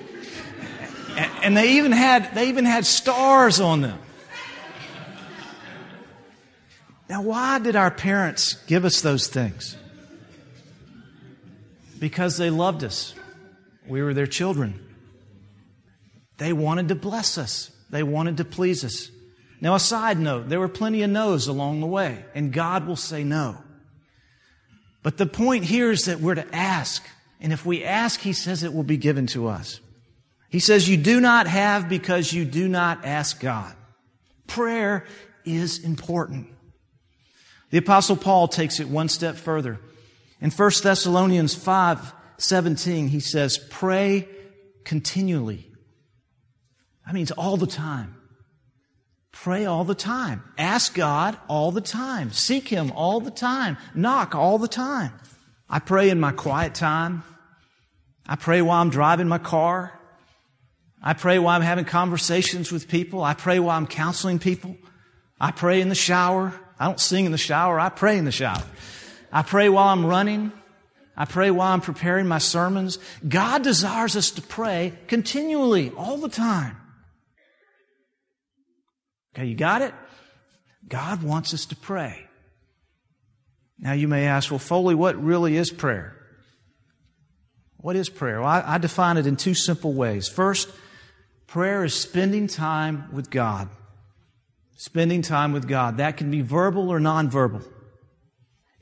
And 1.42 1.56
they 1.56 1.74
even 1.74 1.92
had, 1.92 2.34
they 2.34 2.48
even 2.48 2.64
had 2.64 2.86
stars 2.86 3.60
on 3.60 3.82
them. 3.82 3.98
Now, 7.08 7.22
why 7.22 7.58
did 7.58 7.76
our 7.76 7.90
parents 7.90 8.54
give 8.66 8.84
us 8.84 9.00
those 9.00 9.28
things? 9.28 9.76
Because 12.00 12.36
they 12.36 12.50
loved 12.50 12.82
us. 12.82 13.14
We 13.86 14.02
were 14.02 14.14
their 14.14 14.26
children. 14.26 14.86
They 16.38 16.52
wanted 16.52 16.88
to 16.88 16.94
bless 16.94 17.38
us. 17.38 17.70
They 17.90 18.02
wanted 18.02 18.38
to 18.38 18.44
please 18.44 18.84
us. 18.84 19.10
Now, 19.60 19.74
a 19.74 19.80
side 19.80 20.18
note, 20.18 20.48
there 20.48 20.58
were 20.58 20.68
plenty 20.68 21.02
of 21.02 21.10
no's 21.10 21.46
along 21.46 21.80
the 21.80 21.86
way, 21.86 22.24
and 22.34 22.52
God 22.52 22.86
will 22.86 22.96
say 22.96 23.22
no. 23.22 23.58
But 25.02 25.18
the 25.18 25.26
point 25.26 25.64
here 25.64 25.90
is 25.90 26.06
that 26.06 26.20
we're 26.20 26.34
to 26.34 26.54
ask. 26.54 27.06
And 27.40 27.52
if 27.52 27.66
we 27.66 27.84
ask, 27.84 28.20
He 28.20 28.32
says 28.32 28.62
it 28.62 28.72
will 28.72 28.82
be 28.82 28.96
given 28.96 29.26
to 29.28 29.48
us. 29.48 29.80
He 30.48 30.60
says, 30.60 30.88
You 30.88 30.96
do 30.96 31.20
not 31.20 31.46
have 31.46 31.88
because 31.88 32.32
you 32.32 32.44
do 32.44 32.68
not 32.68 33.04
ask 33.04 33.40
God. 33.40 33.74
Prayer 34.46 35.06
is 35.44 35.84
important. 35.84 36.48
The 37.70 37.78
apostle 37.78 38.16
Paul 38.16 38.48
takes 38.48 38.80
it 38.80 38.88
one 38.88 39.08
step 39.08 39.36
further. 39.36 39.78
In 40.40 40.50
1 40.50 40.70
Thessalonians 40.82 41.54
5, 41.54 42.14
17, 42.38 43.08
he 43.08 43.20
says, 43.20 43.58
pray 43.70 44.26
continually. 44.84 45.70
That 47.04 47.14
means 47.14 47.30
all 47.30 47.56
the 47.56 47.66
time. 47.66 48.16
Pray 49.32 49.64
all 49.64 49.84
the 49.84 49.94
time. 49.94 50.42
Ask 50.58 50.94
God 50.94 51.36
all 51.48 51.70
the 51.70 51.80
time. 51.80 52.32
Seek 52.32 52.68
Him 52.68 52.92
all 52.92 53.20
the 53.20 53.30
time. 53.30 53.76
Knock 53.94 54.34
all 54.34 54.58
the 54.58 54.68
time. 54.68 55.12
I 55.68 55.78
pray 55.78 56.10
in 56.10 56.18
my 56.18 56.32
quiet 56.32 56.74
time. 56.74 57.22
I 58.26 58.36
pray 58.36 58.60
while 58.60 58.80
I'm 58.80 58.90
driving 58.90 59.28
my 59.28 59.38
car. 59.38 59.98
I 61.02 61.14
pray 61.14 61.38
while 61.38 61.56
I'm 61.56 61.62
having 61.62 61.84
conversations 61.84 62.70
with 62.70 62.88
people. 62.88 63.22
I 63.22 63.34
pray 63.34 63.58
while 63.60 63.76
I'm 63.76 63.86
counseling 63.86 64.38
people. 64.38 64.76
I 65.40 65.52
pray 65.52 65.80
in 65.80 65.88
the 65.88 65.94
shower. 65.94 66.52
I 66.78 66.86
don't 66.86 67.00
sing 67.00 67.24
in 67.24 67.32
the 67.32 67.38
shower. 67.38 67.80
I 67.80 67.88
pray 67.88 68.18
in 68.18 68.24
the 68.24 68.32
shower. 68.32 68.62
I 69.32 69.42
pray 69.42 69.68
while 69.68 69.88
I'm 69.88 70.06
running. 70.06 70.52
I 71.16 71.24
pray 71.24 71.50
while 71.50 71.72
I'm 71.72 71.80
preparing 71.80 72.26
my 72.26 72.38
sermons. 72.38 72.98
God 73.26 73.62
desires 73.62 74.16
us 74.16 74.30
to 74.32 74.42
pray 74.42 74.94
continually, 75.06 75.90
all 75.90 76.16
the 76.16 76.28
time. 76.28 76.76
Okay, 79.34 79.46
you 79.46 79.54
got 79.54 79.82
it? 79.82 79.94
God 80.88 81.22
wants 81.22 81.54
us 81.54 81.66
to 81.66 81.76
pray. 81.76 82.26
Now 83.78 83.92
you 83.92 84.08
may 84.08 84.26
ask, 84.26 84.50
well, 84.50 84.58
Foley, 84.58 84.94
what 84.94 85.22
really 85.22 85.56
is 85.56 85.70
prayer? 85.70 86.16
What 87.76 87.96
is 87.96 88.08
prayer? 88.08 88.40
Well, 88.40 88.48
I, 88.48 88.74
I 88.74 88.78
define 88.78 89.16
it 89.16 89.26
in 89.26 89.36
two 89.36 89.54
simple 89.54 89.92
ways. 89.92 90.28
First, 90.28 90.68
prayer 91.46 91.84
is 91.84 91.94
spending 91.94 92.46
time 92.46 93.08
with 93.12 93.30
God. 93.30 93.68
Spending 94.76 95.22
time 95.22 95.52
with 95.52 95.68
God. 95.68 95.98
That 95.98 96.16
can 96.16 96.30
be 96.30 96.42
verbal 96.42 96.90
or 96.90 96.98
nonverbal. 96.98 97.66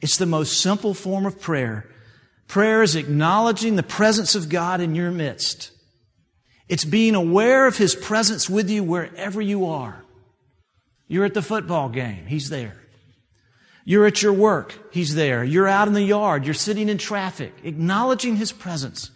It's 0.01 0.17
the 0.17 0.27
most 0.27 0.61
simple 0.61 0.95
form 0.95 1.27
of 1.27 1.41
prayer. 1.41 1.89
Prayer 2.47 2.83
is 2.83 2.97
acknowledging 2.97 3.77
the 3.77 3.83
presence 3.83 4.35
of 4.35 4.49
God 4.49 4.81
in 4.81 4.95
your 4.95 5.11
midst. 5.11 5.71
It's 6.69 6.85
being 6.85 7.15
aware 7.15 7.67
of 7.67 7.77
His 7.77 7.95
presence 7.95 8.49
with 8.49 8.71
you 8.71 8.83
wherever 8.85 9.41
you 9.41 9.67
are. 9.67 10.05
You're 11.07 11.25
at 11.25 11.35
the 11.35 11.43
football 11.43 11.89
game, 11.89 12.27
He's 12.27 12.51
there. 12.51 12.75
You're 13.85 14.07
at 14.07 14.23
your 14.23 14.35
work, 14.35 14.75
He's 14.93 15.15
there. 15.15 15.43
You're 15.43 15.69
out 15.69 15.89
in 15.89 15.95
the 15.95 16.03
yard, 16.03 16.45
you're 16.45 16.55
sitting 16.55 16.89
in 16.89 16.99
traffic, 16.99 17.53
acknowledging 17.65 18.37
His 18.37 18.53
presence. 18.53 19.11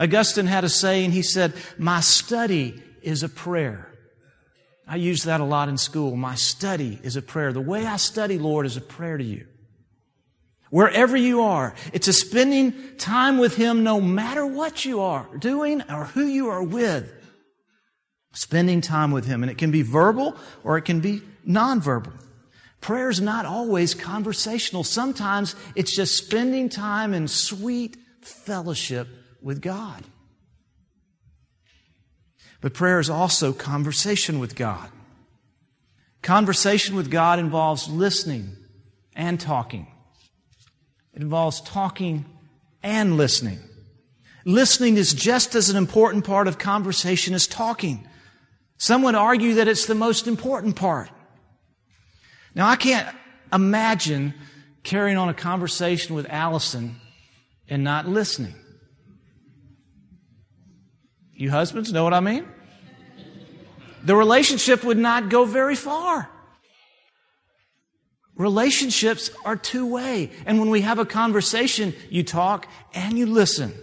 Augustine 0.00 0.46
had 0.46 0.64
a 0.64 0.68
saying, 0.68 1.12
he 1.12 1.20
said, 1.20 1.52
My 1.76 2.00
study 2.00 2.82
is 3.02 3.22
a 3.22 3.28
prayer. 3.28 3.86
I 4.88 4.96
use 4.96 5.24
that 5.24 5.42
a 5.42 5.44
lot 5.44 5.68
in 5.68 5.76
school. 5.76 6.16
My 6.16 6.34
study 6.34 6.98
is 7.02 7.16
a 7.16 7.22
prayer. 7.22 7.52
The 7.52 7.60
way 7.60 7.86
I 7.86 7.96
study, 7.96 8.38
Lord, 8.38 8.64
is 8.64 8.78
a 8.78 8.80
prayer 8.80 9.18
to 9.18 9.22
you. 9.22 9.46
Wherever 10.70 11.16
you 11.16 11.42
are, 11.42 11.74
it's 11.92 12.08
a 12.08 12.12
spending 12.12 12.96
time 12.96 13.38
with 13.38 13.56
Him 13.56 13.82
no 13.82 14.00
matter 14.00 14.46
what 14.46 14.84
you 14.84 15.00
are 15.00 15.26
doing 15.36 15.82
or 15.90 16.04
who 16.06 16.24
you 16.24 16.48
are 16.48 16.62
with. 16.62 17.12
Spending 18.32 18.80
time 18.80 19.10
with 19.10 19.26
Him. 19.26 19.42
And 19.42 19.50
it 19.50 19.58
can 19.58 19.72
be 19.72 19.82
verbal 19.82 20.36
or 20.62 20.78
it 20.78 20.82
can 20.82 21.00
be 21.00 21.22
nonverbal. 21.46 22.12
Prayer 22.80 23.10
is 23.10 23.20
not 23.20 23.44
always 23.44 23.94
conversational. 23.94 24.84
Sometimes 24.84 25.54
it's 25.74 25.94
just 25.94 26.16
spending 26.16 26.68
time 26.68 27.12
in 27.12 27.28
sweet 27.28 27.96
fellowship 28.22 29.08
with 29.42 29.60
God. 29.60 30.04
But 32.60 32.74
prayer 32.74 33.00
is 33.00 33.10
also 33.10 33.52
conversation 33.52 34.38
with 34.38 34.54
God. 34.54 34.88
Conversation 36.22 36.94
with 36.94 37.10
God 37.10 37.38
involves 37.38 37.88
listening 37.88 38.56
and 39.16 39.40
talking. 39.40 39.86
It 41.14 41.22
involves 41.22 41.60
talking 41.60 42.24
and 42.82 43.16
listening. 43.16 43.60
Listening 44.44 44.96
is 44.96 45.12
just 45.12 45.54
as 45.54 45.68
an 45.68 45.76
important 45.76 46.24
part 46.24 46.48
of 46.48 46.58
conversation 46.58 47.34
as 47.34 47.46
talking. 47.46 48.06
Some 48.78 49.02
would 49.02 49.14
argue 49.14 49.54
that 49.54 49.68
it's 49.68 49.86
the 49.86 49.94
most 49.94 50.26
important 50.26 50.76
part. 50.76 51.10
Now, 52.54 52.68
I 52.68 52.76
can't 52.76 53.14
imagine 53.52 54.34
carrying 54.82 55.18
on 55.18 55.28
a 55.28 55.34
conversation 55.34 56.14
with 56.14 56.26
Allison 56.30 56.96
and 57.68 57.84
not 57.84 58.08
listening. 58.08 58.54
You 61.32 61.50
husbands 61.50 61.92
know 61.92 62.04
what 62.04 62.14
I 62.14 62.20
mean? 62.20 62.46
The 64.02 64.16
relationship 64.16 64.82
would 64.84 64.98
not 64.98 65.28
go 65.28 65.44
very 65.44 65.76
far. 65.76 66.28
Relationships 68.40 69.30
are 69.44 69.54
two 69.54 69.84
way. 69.84 70.30
And 70.46 70.58
when 70.58 70.70
we 70.70 70.80
have 70.80 70.98
a 70.98 71.04
conversation, 71.04 71.94
you 72.08 72.22
talk 72.22 72.66
and 72.94 73.18
you 73.18 73.26
listen. 73.26 73.74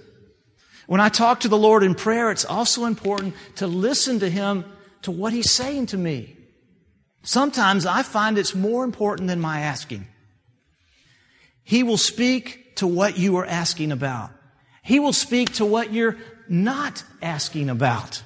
When 0.88 1.00
I 1.00 1.10
talk 1.10 1.42
to 1.42 1.48
the 1.48 1.56
Lord 1.56 1.84
in 1.84 1.94
prayer, 1.94 2.32
it's 2.32 2.44
also 2.44 2.86
important 2.86 3.36
to 3.58 3.68
listen 3.68 4.18
to 4.18 4.28
Him, 4.28 4.66
to 5.04 5.12
what 5.12 5.32
He's 5.32 5.54
saying 5.54 5.86
to 5.88 5.98
me. 5.98 6.36
Sometimes 7.22 7.86
I 7.86 8.02
find 8.02 8.36
it's 8.36 8.56
more 8.56 8.84
important 8.84 9.28
than 9.28 9.40
my 9.40 9.60
asking. 9.60 10.08
He 11.64 11.84
will 11.84 11.98
speak 11.98 12.78
to 12.78 12.88
what 12.88 13.16
you 13.16 13.38
are 13.38 13.46
asking 13.46 13.92
about. 13.92 14.32
He 14.82 15.00
will 15.00 15.14
speak 15.14 15.54
to 15.54 15.66
what 15.66 15.94
you're 15.94 16.18
not 16.50 17.04
asking 17.22 17.70
about. 17.70 18.24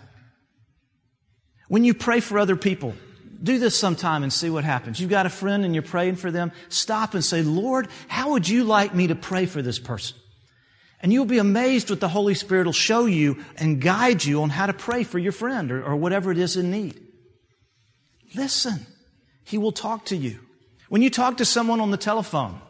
When 1.67 1.83
you 1.83 1.93
pray 1.93 2.21
for 2.21 2.39
other 2.39 2.55
people, 2.55 2.95
do 3.41 3.59
this 3.59 3.77
sometime 3.77 4.23
and 4.23 4.31
see 4.31 4.49
what 4.49 4.63
happens. 4.63 4.99
You've 4.99 5.09
got 5.09 5.25
a 5.25 5.29
friend 5.29 5.65
and 5.65 5.73
you're 5.73 5.81
praying 5.81 6.17
for 6.17 6.31
them. 6.31 6.51
Stop 6.69 7.13
and 7.13 7.23
say, 7.23 7.41
Lord, 7.41 7.87
how 8.07 8.31
would 8.31 8.47
you 8.47 8.63
like 8.63 8.93
me 8.93 9.07
to 9.07 9.15
pray 9.15 9.45
for 9.45 9.61
this 9.61 9.79
person? 9.79 10.17
And 11.01 11.11
you'll 11.11 11.25
be 11.25 11.39
amazed 11.39 11.89
what 11.89 11.99
the 11.99 12.09
Holy 12.09 12.35
Spirit 12.35 12.65
will 12.65 12.73
show 12.73 13.05
you 13.05 13.43
and 13.57 13.81
guide 13.81 14.23
you 14.23 14.43
on 14.43 14.51
how 14.51 14.67
to 14.67 14.73
pray 14.73 15.03
for 15.03 15.17
your 15.17 15.31
friend 15.31 15.71
or, 15.71 15.83
or 15.83 15.95
whatever 15.95 16.31
it 16.31 16.37
is 16.37 16.55
in 16.55 16.69
need. 16.69 16.99
Listen. 18.35 18.85
He 19.43 19.57
will 19.57 19.73
talk 19.73 20.05
to 20.05 20.15
you. 20.15 20.39
When 20.87 21.01
you 21.01 21.09
talk 21.09 21.37
to 21.37 21.45
someone 21.45 21.81
on 21.81 21.91
the 21.91 21.97
telephone, 21.97 22.61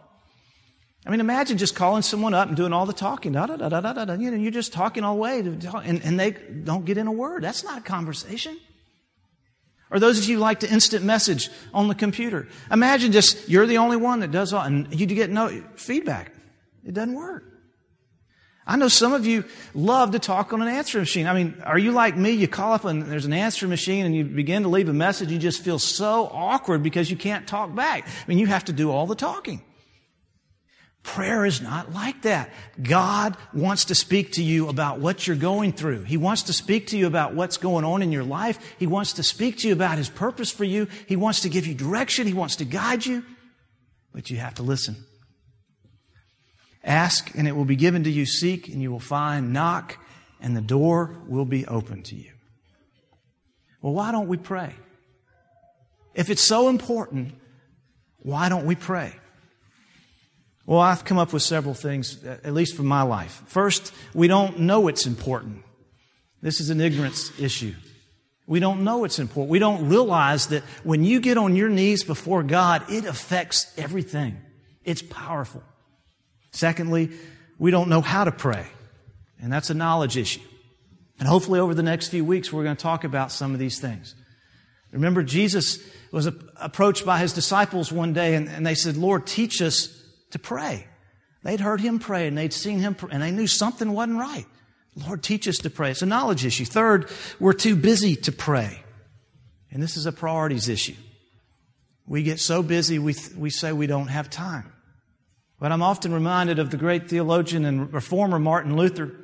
I 1.06 1.12
mean, 1.12 1.20
imagine 1.20 1.58
just 1.58 1.76
calling 1.76 2.02
someone 2.02 2.34
up 2.34 2.48
and 2.48 2.58
doing 2.58 2.74
all 2.74 2.86
the 2.88 2.94
talking. 2.94 3.34
Da, 3.34 3.46
da, 3.46 3.56
da, 3.56 3.70
da, 3.70 3.94
da, 3.94 4.06
da, 4.06 4.14
you 4.14 4.32
know, 4.32 4.38
you're 4.38 4.52
just 4.52 4.74
talking 4.74 5.04
all 5.04 5.16
the 5.16 5.22
way, 5.22 5.40
and, 5.40 6.02
and 6.04 6.20
they 6.20 6.32
don't 6.32 6.86
get 6.86 6.98
in 6.98 7.06
a 7.06 7.12
word. 7.12 7.44
That's 7.44 7.64
not 7.64 7.80
a 7.80 7.82
conversation. 7.82 8.58
Or 9.92 10.00
those 10.00 10.18
of 10.18 10.26
you 10.26 10.36
who 10.36 10.42
like 10.42 10.62
to 10.62 10.72
instant 10.72 11.04
message 11.04 11.50
on 11.74 11.90
the 11.90 11.96
computer. 11.96 12.48
Imagine 12.72 13.12
just 13.12 13.50
you're 13.50 13.68
the 13.68 13.78
only 13.78 13.98
one 13.98 14.22
that 14.22 14.32
does 14.32 14.54
all, 14.54 14.64
and 14.64 14.88
you 14.98 15.06
get 15.06 15.30
no 15.30 15.50
feedback. 15.76 16.34
It 16.86 16.94
doesn't 16.94 17.14
work. 17.14 17.44
I 18.66 18.78
know 18.78 18.88
some 18.88 19.14
of 19.14 19.26
you 19.26 19.44
love 19.74 20.12
to 20.12 20.20
talk 20.20 20.54
on 20.54 20.62
an 20.62 20.68
answering 20.68 21.02
machine. 21.02 21.28
I 21.28 21.34
mean, 21.34 21.62
are 21.66 21.78
you 21.78 21.92
like 21.92 22.16
me? 22.16 22.32
You 22.32 22.48
call 22.48 22.74
up 22.74 22.86
and 22.86 23.04
there's 23.04 23.26
an 23.26 23.34
answering 23.34 23.70
machine 23.70 24.06
and 24.06 24.16
you 24.16 24.24
begin 24.24 24.64
to 24.64 24.70
leave 24.70 24.88
a 24.88 24.94
message. 24.94 25.32
You 25.32 25.40
just 25.40 25.62
feel 25.62 25.80
so 25.80 26.30
awkward 26.32 26.84
because 26.84 27.10
you 27.10 27.18
can't 27.18 27.48
talk 27.48 27.74
back. 27.76 28.08
I 28.08 28.30
mean, 28.30 28.38
you 28.38 28.46
have 28.48 28.66
to 28.66 28.74
do 28.74 28.92
all 28.92 29.08
the 29.08 29.16
talking. 29.16 29.62
Prayer 31.04 31.46
is 31.46 31.62
not 31.62 31.94
like 31.94 32.22
that. 32.22 32.52
God 32.82 33.36
wants 33.54 33.86
to 33.86 33.96
speak 33.96 34.34
to 34.34 34.44
you 34.44 34.70
about 34.70 35.00
what 35.00 35.26
you're 35.26 35.36
going 35.36 35.74
through. 35.74 36.04
He 36.04 36.18
wants 36.18 36.44
to 36.44 36.54
speak 36.54 36.88
to 36.88 36.98
you 36.98 37.08
about 37.08 37.34
what's 37.34 37.58
going 37.58 37.84
on 37.86 38.02
in 38.02 38.12
your 38.12 38.24
life. 38.24 38.76
He 38.78 38.88
wants 38.88 39.14
to 39.14 39.24
speak 39.24 39.58
to 39.60 39.68
you 39.68 39.74
about 39.74 39.98
His 39.98 40.10
purpose 40.10 40.52
for 40.52 40.64
you. 40.64 40.88
He 41.08 41.16
wants 41.16 41.42
to 41.42 41.50
give 41.50 41.66
you 41.66 41.74
direction. 41.74 42.28
He 42.28 42.34
wants 42.34 42.58
to 42.58 42.66
guide 42.66 43.06
you. 43.06 43.24
But 44.14 44.30
you 44.30 44.38
have 44.38 44.56
to 44.56 44.64
listen. 44.64 44.96
Ask 46.84 47.32
and 47.36 47.48
it 47.48 47.56
will 47.56 47.66
be 47.66 47.76
given 47.76 48.04
to 48.04 48.12
you. 48.12 48.26
Seek 48.26 48.68
and 48.68 48.82
you 48.82 48.92
will 48.92 49.00
find. 49.00 49.54
Knock 49.54 49.98
and 50.40 50.56
the 50.56 50.62
door 50.62 51.18
will 51.28 51.46
be 51.46 51.66
open 51.66 52.04
to 52.04 52.16
you. 52.16 52.32
Well, 53.82 53.94
why 53.94 54.12
don't 54.12 54.28
we 54.28 54.38
pray? 54.38 54.76
If 56.14 56.30
it's 56.30 56.44
so 56.44 56.70
important, 56.70 57.34
Why 58.24 58.50
don't 58.50 58.66
we 58.66 58.76
pray? 58.76 59.16
Well, 60.72 60.80
I've 60.80 61.04
come 61.04 61.18
up 61.18 61.34
with 61.34 61.42
several 61.42 61.74
things, 61.74 62.24
uh, 62.24 62.38
at 62.46 62.54
least 62.54 62.78
for 62.78 62.84
my 62.84 63.02
life. 63.02 63.44
First, 63.48 63.94
we 64.14 64.30
don't 64.30 64.60
know 64.60 64.88
it's 64.88 65.06
important. 65.06 65.66
This 66.42 66.62
is 66.62 66.70
an 66.70 66.80
ignorance 66.80 67.38
issue. 67.38 67.74
We 68.48 68.62
don't 68.62 68.86
know 68.86 69.04
it's 69.04 69.20
important. 69.20 69.52
We 69.52 69.60
don't 69.60 69.90
realize 69.90 70.48
that 70.48 70.64
when 70.86 71.04
you 71.04 71.20
get 71.20 71.38
on 71.38 71.58
your 71.58 71.68
knees 71.68 72.06
before 72.06 72.42
God, 72.42 72.90
it 72.90 73.04
affects 73.04 73.70
everything. 73.78 74.38
It's 74.86 75.02
powerful. 75.02 75.62
Secondly, 76.54 77.10
we 77.60 77.70
don't 77.70 77.90
know 77.90 78.00
how 78.00 78.24
to 78.24 78.32
pray. 78.32 78.66
And 79.42 79.52
that's 79.52 79.72
a 79.72 79.74
knowledge 79.74 80.16
issue. 80.16 80.40
And 81.20 81.28
hopefully 81.28 81.60
over 81.60 81.74
the 81.74 81.84
next 81.84 82.08
few 82.08 82.24
weeks, 82.24 82.54
we're 82.54 82.64
going 82.64 82.78
to 82.78 82.82
talk 82.82 83.04
about 83.04 83.34
some 83.34 83.52
of 83.52 83.60
these 83.60 83.82
things. 83.82 84.16
Remember, 84.94 85.22
Jesus 85.22 85.80
was 86.14 86.28
approached 86.56 87.06
by 87.06 87.20
his 87.20 87.34
disciples 87.34 87.92
one 87.92 88.14
day 88.14 88.36
and, 88.36 88.48
and 88.48 88.66
they 88.66 88.76
said, 88.76 88.96
Lord, 88.96 89.28
teach 89.28 89.62
us 89.62 89.98
to 90.32 90.40
pray. 90.40 90.88
They'd 91.44 91.60
heard 91.60 91.82
him 91.82 92.00
pray 92.00 92.28
and 92.28 92.38
they'd 92.38 92.54
seen 92.54 92.80
him 92.80 92.96
pray, 92.96 93.10
and 93.12 93.22
they 93.22 93.32
knew 93.32 93.48
something 93.48 93.92
wasn't 93.92 94.20
right. 94.20 94.46
Lord, 94.96 95.24
teach 95.24 95.48
us 95.48 95.58
to 95.60 95.70
pray. 95.70 95.92
It's 95.92 96.02
a 96.02 96.06
knowledge 96.06 96.46
issue. 96.46 96.66
Third, 96.66 97.10
we're 97.40 97.54
too 97.54 97.76
busy 97.76 98.16
to 98.18 98.32
pray. 98.32 98.84
And 99.72 99.82
this 99.82 99.96
is 99.96 100.06
a 100.06 100.12
priorities 100.12 100.68
issue. 100.68 100.96
We 102.06 102.24
get 102.24 102.40
so 102.40 102.62
busy, 102.62 103.00
we, 103.00 103.14
th- 103.14 103.36
we 103.38 103.50
say 103.50 103.72
we 103.72 103.88
don't 103.88 104.10
have 104.10 104.30
time. 104.30 104.72
But 105.60 105.72
I'm 105.72 105.82
often 105.82 106.14
reminded 106.14 106.60
of 106.60 106.72
the 106.72 106.78
great 106.78 107.10
theologian 107.10 107.64
and 107.66 107.94
reformer 107.94 108.40
Martin 108.40 108.76
Luther, 108.76 109.16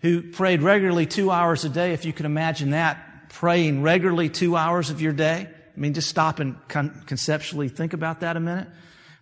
who 0.00 0.30
prayed 0.30 0.62
regularly 0.62 1.06
two 1.06 1.30
hours 1.30 1.64
a 1.64 1.68
day, 1.68 1.92
if 1.92 2.04
you 2.04 2.12
can 2.12 2.26
imagine 2.26 2.70
that, 2.70 3.30
praying 3.30 3.82
regularly 3.82 4.28
two 4.28 4.54
hours 4.56 4.90
of 4.90 5.00
your 5.00 5.12
day. 5.12 5.48
I 5.48 5.80
mean, 5.80 5.94
just 5.94 6.08
stop 6.08 6.38
and 6.38 6.56
con- 6.68 7.02
conceptually 7.06 7.68
think 7.68 7.92
about 7.92 8.20
that 8.20 8.36
a 8.36 8.40
minute. 8.40 8.68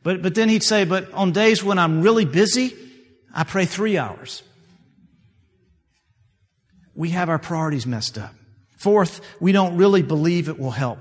But, 0.03 0.23
but 0.23 0.35
then 0.35 0.49
he'd 0.49 0.63
say, 0.63 0.85
but 0.85 1.13
on 1.13 1.33
days 1.33 1.63
when 1.63 1.79
I'm 1.79 2.03
really 2.03 2.25
busy, 2.25 2.75
I 3.35 3.45
pray 3.45 3.65
three 3.65 3.99
hours. 3.99 4.43
We 6.95 7.11
have 7.11 7.29
our 7.29 7.39
priorities 7.39 7.87
messed 7.87 8.19
up. 8.19 8.35
Fourth, 8.77 9.21
we 9.41 9.53
don't 9.53 9.77
really 9.77 10.03
believe 10.03 10.49
it 10.49 10.59
will 10.59 10.71
help. 10.71 11.01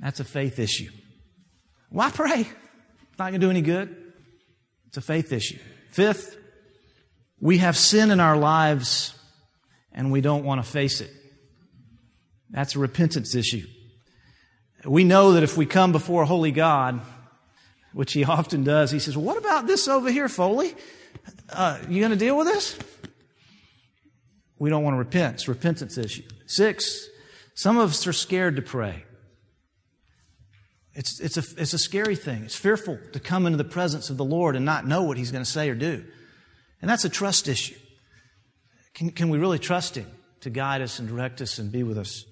That's 0.00 0.20
a 0.20 0.24
faith 0.24 0.58
issue. 0.58 0.90
Why 1.90 2.10
pray? 2.10 2.40
It's 2.40 3.18
not 3.18 3.30
going 3.30 3.40
to 3.40 3.46
do 3.46 3.50
any 3.50 3.62
good. 3.62 3.96
It's 4.88 4.96
a 4.96 5.00
faith 5.00 5.32
issue. 5.32 5.58
Fifth, 5.90 6.36
we 7.40 7.58
have 7.58 7.76
sin 7.76 8.10
in 8.10 8.20
our 8.20 8.36
lives 8.36 9.14
and 9.92 10.12
we 10.12 10.20
don't 10.20 10.44
want 10.44 10.62
to 10.62 10.70
face 10.70 11.00
it. 11.00 11.10
That's 12.50 12.76
a 12.76 12.78
repentance 12.78 13.34
issue. 13.34 13.66
We 14.84 15.04
know 15.04 15.32
that 15.32 15.42
if 15.42 15.56
we 15.56 15.66
come 15.66 15.92
before 15.92 16.22
a 16.22 16.26
holy 16.26 16.52
God, 16.52 17.00
which 17.96 18.12
he 18.12 18.24
often 18.24 18.62
does. 18.62 18.90
He 18.90 18.98
says, 18.98 19.16
well, 19.16 19.24
What 19.24 19.38
about 19.38 19.66
this 19.66 19.88
over 19.88 20.10
here, 20.10 20.28
Foley? 20.28 20.74
Uh, 21.48 21.78
you 21.88 22.00
going 22.00 22.10
to 22.10 22.16
deal 22.18 22.36
with 22.36 22.46
this? 22.46 22.78
We 24.58 24.68
don't 24.68 24.84
want 24.84 24.94
to 24.94 24.98
repent. 24.98 25.36
It's 25.36 25.48
repentance 25.48 25.96
issue. 25.96 26.22
Six, 26.44 27.08
some 27.54 27.78
of 27.78 27.88
us 27.88 28.06
are 28.06 28.12
scared 28.12 28.56
to 28.56 28.62
pray. 28.62 29.04
It's, 30.92 31.20
it's, 31.20 31.38
a, 31.38 31.42
it's 31.56 31.72
a 31.72 31.78
scary 31.78 32.16
thing. 32.16 32.44
It's 32.44 32.54
fearful 32.54 32.98
to 33.14 33.18
come 33.18 33.46
into 33.46 33.56
the 33.56 33.64
presence 33.64 34.10
of 34.10 34.18
the 34.18 34.24
Lord 34.26 34.56
and 34.56 34.66
not 34.66 34.86
know 34.86 35.02
what 35.02 35.16
He's 35.16 35.32
going 35.32 35.44
to 35.44 35.50
say 35.50 35.70
or 35.70 35.74
do. 35.74 36.04
And 36.82 36.90
that's 36.90 37.06
a 37.06 37.10
trust 37.10 37.48
issue. 37.48 37.78
Can, 38.92 39.08
can 39.08 39.30
we 39.30 39.38
really 39.38 39.58
trust 39.58 39.94
Him 39.94 40.10
to 40.42 40.50
guide 40.50 40.82
us 40.82 40.98
and 40.98 41.08
direct 41.08 41.40
us 41.40 41.58
and 41.58 41.72
be 41.72 41.82
with 41.82 41.96
us? 41.96 42.26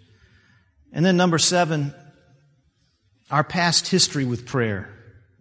And 0.92 1.06
then 1.06 1.16
number 1.16 1.38
seven, 1.38 1.94
our 3.30 3.44
past 3.44 3.88
history 3.88 4.26
with 4.26 4.44
prayer. 4.44 4.93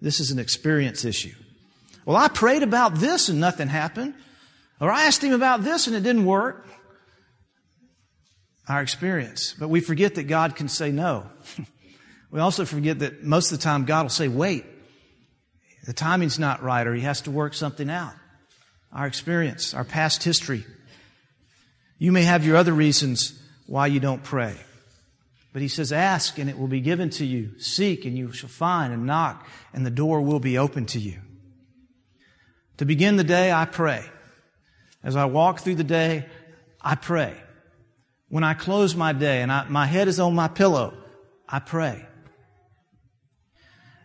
This 0.03 0.19
is 0.19 0.31
an 0.31 0.37
experience 0.37 1.05
issue. 1.05 1.33
Well, 2.05 2.17
I 2.17 2.27
prayed 2.27 2.61
about 2.61 2.95
this 2.95 3.29
and 3.29 3.39
nothing 3.39 3.69
happened. 3.69 4.15
Or 4.81 4.91
I 4.91 5.05
asked 5.05 5.23
him 5.23 5.31
about 5.31 5.63
this 5.63 5.87
and 5.87 5.95
it 5.95 6.03
didn't 6.03 6.25
work. 6.25 6.67
Our 8.67 8.81
experience. 8.81 9.55
But 9.57 9.69
we 9.69 9.79
forget 9.79 10.15
that 10.15 10.23
God 10.23 10.57
can 10.57 10.67
say 10.67 10.91
no. 10.91 11.27
we 12.31 12.41
also 12.41 12.65
forget 12.65 12.99
that 12.99 13.23
most 13.23 13.53
of 13.53 13.57
the 13.57 13.63
time 13.63 13.85
God 13.85 14.01
will 14.03 14.09
say, 14.09 14.27
wait. 14.27 14.65
The 15.85 15.93
timing's 15.93 16.37
not 16.37 16.61
right 16.61 16.85
or 16.85 16.93
he 16.93 17.01
has 17.03 17.21
to 17.21 17.31
work 17.31 17.53
something 17.53 17.89
out. 17.89 18.13
Our 18.91 19.07
experience, 19.07 19.73
our 19.73 19.85
past 19.85 20.21
history. 20.23 20.65
You 21.97 22.11
may 22.11 22.23
have 22.23 22.45
your 22.45 22.57
other 22.57 22.73
reasons 22.73 23.41
why 23.67 23.87
you 23.87 24.01
don't 24.01 24.21
pray. 24.21 24.57
But 25.53 25.61
he 25.61 25.67
says, 25.67 25.93
ask 25.93 26.39
and 26.39 26.49
it 26.49 26.57
will 26.57 26.67
be 26.67 26.81
given 26.81 27.11
to 27.11 27.25
you. 27.25 27.51
Seek 27.59 28.05
and 28.05 28.17
you 28.17 28.33
shall 28.33 28.49
find 28.49 28.91
and 28.91 29.05
knock 29.05 29.47
and 29.71 29.85
the 29.85 29.91
door 29.91 30.21
will 30.21 30.39
be 30.39 30.57
open 30.57 30.87
to 30.87 30.99
you. 30.99 31.19
To 32.77 32.85
begin 32.85 33.17
the 33.17 33.23
day, 33.23 33.51
I 33.51 33.65
pray. 33.65 34.03
As 35.03 35.15
I 35.15 35.25
walk 35.25 35.59
through 35.59 35.75
the 35.75 35.83
day, 35.83 36.25
I 36.81 36.95
pray. 36.95 37.35
When 38.29 38.43
I 38.43 38.55
close 38.55 38.95
my 38.95 39.13
day 39.13 39.43
and 39.43 39.51
I, 39.51 39.65
my 39.65 39.85
head 39.85 40.07
is 40.07 40.19
on 40.19 40.33
my 40.33 40.47
pillow, 40.47 40.95
I 41.47 41.59
pray. 41.59 42.03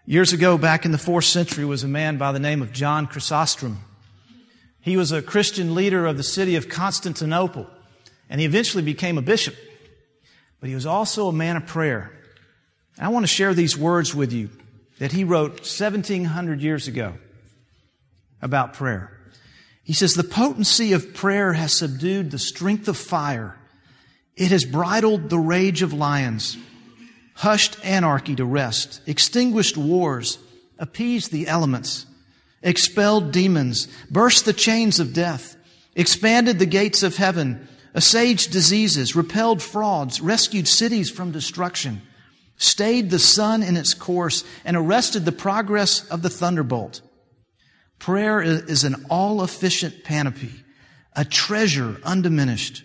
Years 0.05 0.35
ago, 0.35 0.59
back 0.59 0.85
in 0.85 0.93
the 0.93 0.99
fourth 0.99 1.25
century, 1.25 1.65
was 1.65 1.83
a 1.83 1.89
man 1.89 2.19
by 2.19 2.33
the 2.33 2.39
name 2.39 2.61
of 2.61 2.73
John 2.73 3.07
Chrysostom. 3.07 3.79
He 4.81 4.97
was 4.97 5.13
a 5.13 5.23
Christian 5.23 5.75
leader 5.75 6.07
of 6.07 6.17
the 6.17 6.23
city 6.23 6.57
of 6.57 6.69
Constantinople, 6.69 7.67
and 8.29 8.41
he 8.41 8.47
eventually 8.47 8.83
became 8.83 9.17
a 9.19 9.23
bishop 9.23 9.55
but 10.61 10.69
he 10.69 10.75
was 10.75 10.87
also 10.87 11.29
a 11.29 11.33
man 11.33 11.57
of 11.57 11.67
prayer. 11.67 12.13
I 12.99 13.09
want 13.09 13.25
to 13.25 13.33
share 13.33 13.55
these 13.55 13.77
words 13.77 14.15
with 14.15 14.33
you 14.33 14.51
that 14.99 15.13
he 15.13 15.25
wrote 15.25 15.61
1700 15.61 16.61
years 16.61 16.89
ago 16.89 17.15
about 18.43 18.75
prayer. 18.75 19.13
He 19.85 19.93
says, 19.93 20.15
The 20.15 20.25
potency 20.25 20.93
of 20.93 21.15
prayer 21.15 21.53
has 21.53 21.77
subdued 21.77 22.31
the 22.31 22.39
strength 22.39 22.89
of 22.89 22.97
fire. 22.97 23.57
It 24.37 24.51
has 24.51 24.65
bridled 24.65 25.31
the 25.31 25.39
rage 25.39 25.83
of 25.83 25.93
lions, 25.93 26.57
hushed 27.35 27.77
anarchy 27.85 28.37
to 28.37 28.45
rest, 28.45 29.01
extinguished 29.07 29.77
wars, 29.77 30.39
appeased 30.79 31.33
the 31.33 31.49
elements, 31.49 32.07
expelled 32.63 33.33
demons, 33.33 33.89
burst 34.11 34.45
the 34.45 34.53
chains 34.53 35.01
of 35.01 35.13
death, 35.13 35.57
expanded 35.95 36.59
the 36.59 36.67
gates 36.67 37.03
of 37.03 37.17
heaven, 37.17 37.67
assuaged 37.99 38.53
diseases, 38.53 39.17
repelled 39.17 39.61
frauds, 39.61 40.21
rescued 40.21 40.69
cities 40.69 41.11
from 41.11 41.33
destruction, 41.33 42.01
stayed 42.57 43.11
the 43.11 43.19
sun 43.19 43.61
in 43.61 43.77
its 43.77 43.93
course, 43.93 44.45
and 44.65 44.77
arrested 44.77 45.25
the 45.25 45.33
progress 45.33 46.07
of 46.09 46.23
the 46.23 46.31
thunderbolt. 46.31 47.01
Prayer 47.99 48.41
is 48.41 48.85
an 48.85 49.05
all 49.11 49.43
efficient 49.43 50.05
panoply, 50.05 50.53
a 51.17 51.25
treasure 51.25 51.97
undiminished, 52.05 52.85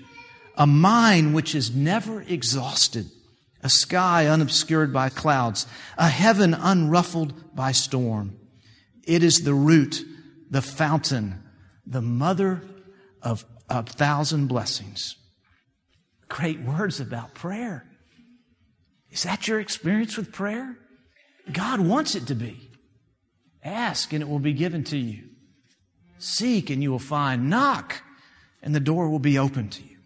a 0.58 0.66
mine 0.66 1.32
which 1.32 1.54
is 1.54 1.76
never 1.76 2.24
exhausted, 2.24 3.06
a 3.62 3.70
sky 3.70 4.26
unobscured 4.26 4.92
by 4.92 5.10
clouds, 5.10 5.68
a 5.96 6.10
heaven 6.10 6.56
unruffled 6.56 7.56
by 7.56 7.72
storm. 7.72 8.36
It 9.04 9.22
is 9.22 9.44
the 9.44 9.54
root, 9.54 10.04
the 10.50 10.64
fountain, 10.64 11.44
the 11.86 12.02
mother 12.02 12.64
of 13.22 13.46
a 13.70 13.84
thousand 13.84 14.48
blessings. 14.48 15.16
Great 16.28 16.62
words 16.62 17.00
about 17.00 17.34
prayer. 17.34 17.86
Is 19.12 19.24
that 19.24 19.48
your 19.48 19.60
experience 19.60 20.18
with 20.18 20.32
prayer? 20.32 20.78
God 21.52 21.80
wants 21.80 22.16
it 22.16 22.28
to 22.28 22.36
be. 22.36 22.72
Ask 23.64 24.14
and 24.14 24.22
it 24.22 24.28
will 24.28 24.40
be 24.40 24.54
given 24.54 24.84
to 24.86 24.98
you. 24.98 25.26
Seek 26.18 26.70
and 26.70 26.82
you 26.82 26.92
will 26.92 27.00
find. 27.00 27.50
Knock 27.50 28.02
and 28.62 28.74
the 28.74 28.80
door 28.80 29.10
will 29.10 29.20
be 29.20 29.38
open 29.38 29.70
to 29.70 29.84
you. 29.84 29.98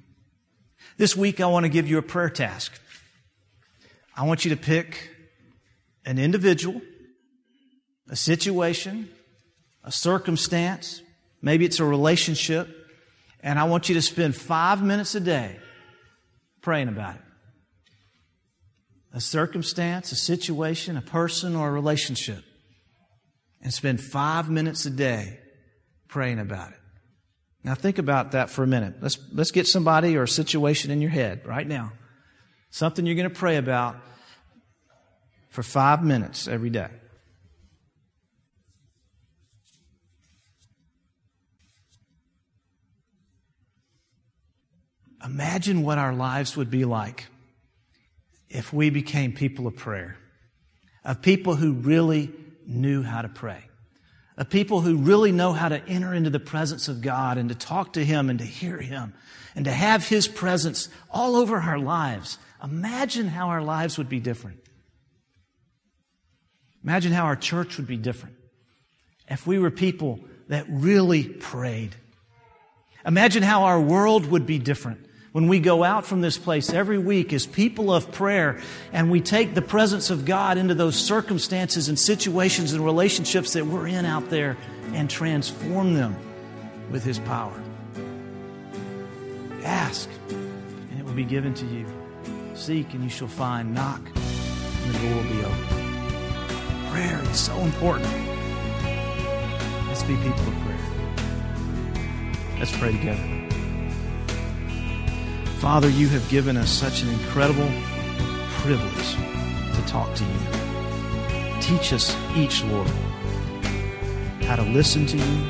This 0.97 1.15
week 1.15 1.39
I 1.39 1.45
want 1.45 1.63
to 1.63 1.69
give 1.69 1.87
you 1.87 1.97
a 1.97 2.01
prayer 2.01 2.29
task. 2.29 2.79
I 4.15 4.25
want 4.25 4.43
you 4.43 4.49
to 4.49 4.57
pick 4.57 5.11
an 6.05 6.17
individual, 6.17 6.81
a 8.09 8.15
situation, 8.15 9.09
a 9.83 9.91
circumstance. 9.91 11.01
Maybe 11.41 11.65
it's 11.65 11.79
a 11.79 11.85
relationship. 11.85 12.67
And 13.47 13.57
I 13.57 13.63
want 13.63 13.87
you 13.87 13.95
to 13.95 14.01
spend 14.01 14.35
five 14.35 14.83
minutes 14.83 15.15
a 15.15 15.21
day 15.21 15.57
praying 16.61 16.89
about 16.89 17.15
it. 17.15 17.21
A 19.13 19.21
circumstance, 19.21 20.11
a 20.11 20.17
situation, 20.17 20.97
a 20.97 21.01
person, 21.01 21.55
or 21.55 21.69
a 21.69 21.71
relationship. 21.71 22.43
And 23.61 23.73
spend 23.73 24.01
five 24.01 24.49
minutes 24.49 24.85
a 24.85 24.89
day 24.89 25.39
praying 26.09 26.39
about 26.39 26.71
it. 26.71 26.79
Now 27.63 27.73
think 27.73 27.99
about 27.99 28.33
that 28.33 28.49
for 28.49 28.63
a 28.63 28.67
minute. 28.67 28.95
Let's, 29.01 29.17
let's 29.31 29.51
get 29.51 29.65
somebody 29.65 30.17
or 30.17 30.23
a 30.23 30.27
situation 30.27 30.91
in 30.91 30.99
your 30.99 31.11
head 31.11 31.45
right 31.45 31.65
now. 31.65 31.93
Something 32.69 33.05
you're 33.05 33.15
going 33.15 33.29
to 33.29 33.33
pray 33.33 33.55
about 33.55 33.95
for 35.51 35.63
five 35.63 36.03
minutes 36.03 36.49
every 36.49 36.69
day. 36.69 36.89
Imagine 45.27 45.83
what 45.83 45.97
our 45.97 46.13
lives 46.13 46.55
would 46.55 46.71
be 46.71 46.85
like 46.85 47.27
if 48.49 48.71
we 48.71 48.89
became 48.89 49.33
people 49.33 49.67
of 49.67 49.75
prayer. 49.75 50.17
of 51.07 51.21
people 51.21 51.55
who 51.55 51.71
really 51.71 52.29
knew 52.67 53.01
how 53.01 53.21
to 53.21 53.29
pray, 53.29 53.63
of 54.37 54.49
people 54.49 54.81
who 54.81 54.97
really 54.97 55.31
know 55.31 55.53
how 55.53 55.69
to 55.69 55.81
enter 55.87 56.13
into 56.13 56.29
the 56.29 56.39
presence 56.39 56.89
of 56.89 57.01
God 57.01 57.37
and 57.37 57.47
to 57.47 57.55
talk 57.55 57.93
to 57.93 58.03
Him 58.03 58.29
and 58.29 58.37
to 58.39 58.45
hear 58.45 58.77
Him 58.77 59.13
and 59.55 59.63
to 59.65 59.71
have 59.71 60.05
His 60.05 60.27
presence 60.27 60.89
all 61.09 61.37
over 61.37 61.57
our 61.57 61.79
lives. 61.79 62.37
Imagine 62.61 63.27
how 63.27 63.47
our 63.47 63.61
lives 63.61 63.97
would 63.97 64.09
be 64.09 64.19
different. 64.19 64.59
Imagine 66.83 67.13
how 67.13 67.23
our 67.23 67.37
church 67.37 67.77
would 67.77 67.87
be 67.87 67.97
different 67.97 68.35
if 69.29 69.47
we 69.47 69.59
were 69.59 69.71
people 69.71 70.19
that 70.49 70.65
really 70.69 71.23
prayed. 71.23 71.95
Imagine 73.05 73.43
how 73.43 73.63
our 73.63 73.79
world 73.79 74.25
would 74.25 74.45
be 74.45 74.59
different 74.59 75.06
when 75.37 75.47
we 75.47 75.59
go 75.59 75.83
out 75.83 76.03
from 76.03 76.21
this 76.21 76.35
place 76.35 76.73
every 76.73 76.97
week 76.97 77.31
as 77.31 77.45
people 77.45 77.93
of 77.93 78.11
prayer 78.11 78.59
and 78.91 79.11
we 79.11 79.21
take 79.21 79.53
the 79.53 79.61
presence 79.61 80.09
of 80.09 80.25
God 80.25 80.57
into 80.57 80.73
those 80.73 80.95
circumstances 80.95 81.89
and 81.89 81.99
situations 81.99 82.73
and 82.73 82.83
relationships 82.83 83.53
that 83.53 83.63
we're 83.63 83.85
in 83.85 84.03
out 84.03 84.31
there 84.31 84.57
and 84.93 85.07
transform 85.07 85.93
them 85.93 86.15
with 86.89 87.03
His 87.03 87.19
power. 87.19 87.53
Ask, 89.63 90.09
and 90.29 90.99
it 90.99 91.05
will 91.05 91.13
be 91.13 91.23
given 91.23 91.53
to 91.53 91.67
you. 91.67 91.85
Seek, 92.55 92.95
and 92.95 93.03
you 93.03 93.09
shall 93.11 93.27
find. 93.27 93.75
Knock, 93.75 94.01
and 94.07 94.95
the 94.95 94.99
door 94.99 95.17
will 95.17 95.31
be 95.31 95.43
open. 95.45 96.89
Prayer 96.89 97.21
is 97.29 97.39
so 97.39 97.55
important. 97.57 98.09
Let's 99.87 100.01
be 100.01 100.15
people 100.15 100.47
of 100.47 100.55
prayer. 100.65 100.79
Let's 102.57 102.75
pray 102.75 102.91
together. 102.93 103.36
Father, 105.59 105.89
you 105.89 106.07
have 106.09 106.27
given 106.29 106.55
us 106.55 106.69
such 106.69 107.01
an 107.01 107.09
incredible 107.09 107.69
privilege 108.61 109.15
to 109.75 109.81
talk 109.87 110.13
to 110.15 110.23
you. 110.23 110.39
Teach 111.61 111.93
us 111.93 112.15
each, 112.35 112.63
Lord, 112.65 112.87
how 114.43 114.55
to 114.55 114.61
listen 114.61 115.07
to 115.07 115.17
you, 115.17 115.43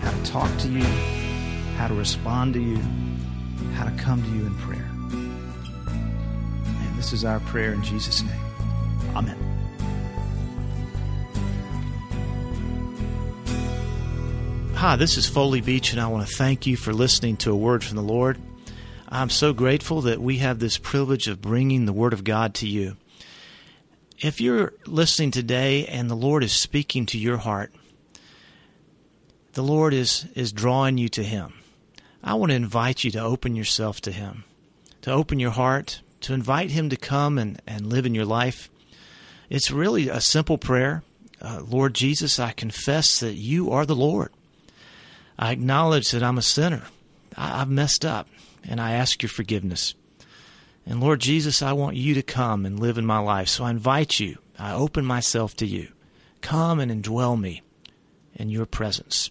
how 0.00 0.10
to 0.10 0.22
talk 0.24 0.58
to 0.58 0.68
you, 0.68 0.84
how 1.76 1.88
to 1.88 1.94
respond 1.94 2.52
to 2.54 2.60
you, 2.60 2.78
how 3.72 3.84
to 3.84 3.90
come 3.96 4.22
to 4.22 4.28
you 4.28 4.44
in 4.44 4.54
prayer. 4.58 4.88
And 6.82 6.98
this 6.98 7.14
is 7.14 7.24
our 7.24 7.40
prayer 7.40 7.72
in 7.72 7.82
Jesus' 7.82 8.22
name. 8.22 8.40
Amen. 9.16 9.38
Hi, 14.74 14.96
this 14.96 15.16
is 15.16 15.26
Foley 15.26 15.62
Beach, 15.62 15.92
and 15.92 16.00
I 16.00 16.08
want 16.08 16.28
to 16.28 16.36
thank 16.36 16.66
you 16.66 16.76
for 16.76 16.92
listening 16.92 17.38
to 17.38 17.50
a 17.50 17.56
word 17.56 17.82
from 17.82 17.96
the 17.96 18.02
Lord. 18.02 18.38
I'm 19.08 19.30
so 19.30 19.52
grateful 19.52 20.00
that 20.02 20.20
we 20.20 20.38
have 20.38 20.58
this 20.58 20.78
privilege 20.78 21.28
of 21.28 21.42
bringing 21.42 21.84
the 21.84 21.92
Word 21.92 22.14
of 22.14 22.24
God 22.24 22.54
to 22.54 22.68
you. 22.68 22.96
If 24.18 24.40
you're 24.40 24.72
listening 24.86 25.30
today 25.30 25.86
and 25.86 26.08
the 26.08 26.14
Lord 26.14 26.42
is 26.42 26.52
speaking 26.52 27.04
to 27.06 27.18
your 27.18 27.36
heart, 27.36 27.72
the 29.52 29.62
Lord 29.62 29.92
is, 29.92 30.26
is 30.34 30.52
drawing 30.52 30.96
you 30.96 31.08
to 31.10 31.22
Him. 31.22 31.52
I 32.22 32.34
want 32.34 32.50
to 32.50 32.56
invite 32.56 33.04
you 33.04 33.10
to 33.12 33.20
open 33.20 33.54
yourself 33.54 34.00
to 34.02 34.12
Him, 34.12 34.44
to 35.02 35.12
open 35.12 35.38
your 35.38 35.50
heart, 35.50 36.00
to 36.22 36.32
invite 36.32 36.70
Him 36.70 36.88
to 36.88 36.96
come 36.96 37.36
and, 37.36 37.60
and 37.66 37.86
live 37.86 38.06
in 38.06 38.14
your 38.14 38.24
life. 38.24 38.70
It's 39.50 39.70
really 39.70 40.08
a 40.08 40.20
simple 40.20 40.56
prayer. 40.56 41.02
Uh, 41.42 41.60
Lord 41.66 41.92
Jesus, 41.92 42.38
I 42.38 42.52
confess 42.52 43.18
that 43.18 43.34
you 43.34 43.70
are 43.70 43.84
the 43.84 43.94
Lord. 43.94 44.32
I 45.38 45.52
acknowledge 45.52 46.10
that 46.12 46.22
I'm 46.22 46.38
a 46.38 46.42
sinner. 46.42 46.84
I, 47.36 47.60
I've 47.60 47.68
messed 47.68 48.06
up 48.06 48.28
and 48.68 48.80
I 48.80 48.92
ask 48.92 49.22
your 49.22 49.30
forgiveness. 49.30 49.94
And 50.86 51.00
Lord 51.00 51.20
Jesus, 51.20 51.62
I 51.62 51.72
want 51.72 51.96
you 51.96 52.14
to 52.14 52.22
come 52.22 52.66
and 52.66 52.78
live 52.78 52.98
in 52.98 53.06
my 53.06 53.18
life. 53.18 53.48
So 53.48 53.64
I 53.64 53.70
invite 53.70 54.20
you, 54.20 54.38
I 54.58 54.72
open 54.72 55.04
myself 55.04 55.56
to 55.56 55.66
you. 55.66 55.88
Come 56.40 56.78
and 56.78 56.90
indwell 56.90 57.40
me 57.40 57.62
in 58.34 58.50
your 58.50 58.66
presence. 58.66 59.30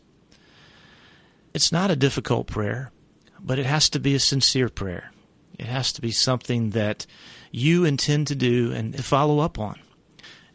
It's 1.54 1.72
not 1.72 1.92
a 1.92 1.96
difficult 1.96 2.48
prayer, 2.48 2.92
but 3.40 3.60
it 3.60 3.66
has 3.66 3.90
to 3.90 4.00
be 4.00 4.16
a 4.16 4.20
sincere 4.20 4.70
prayer. 4.70 5.12
It 5.60 5.68
has 5.68 5.94
to 5.94 6.02
be 6.02 6.12
something 6.12 6.72
that 6.72 7.06
you 7.52 7.86
intend 7.86 8.28
to 8.28 8.36
do 8.36 8.72
and 8.72 9.06
follow 9.06 9.40
up 9.40 9.60
on. 9.60 9.80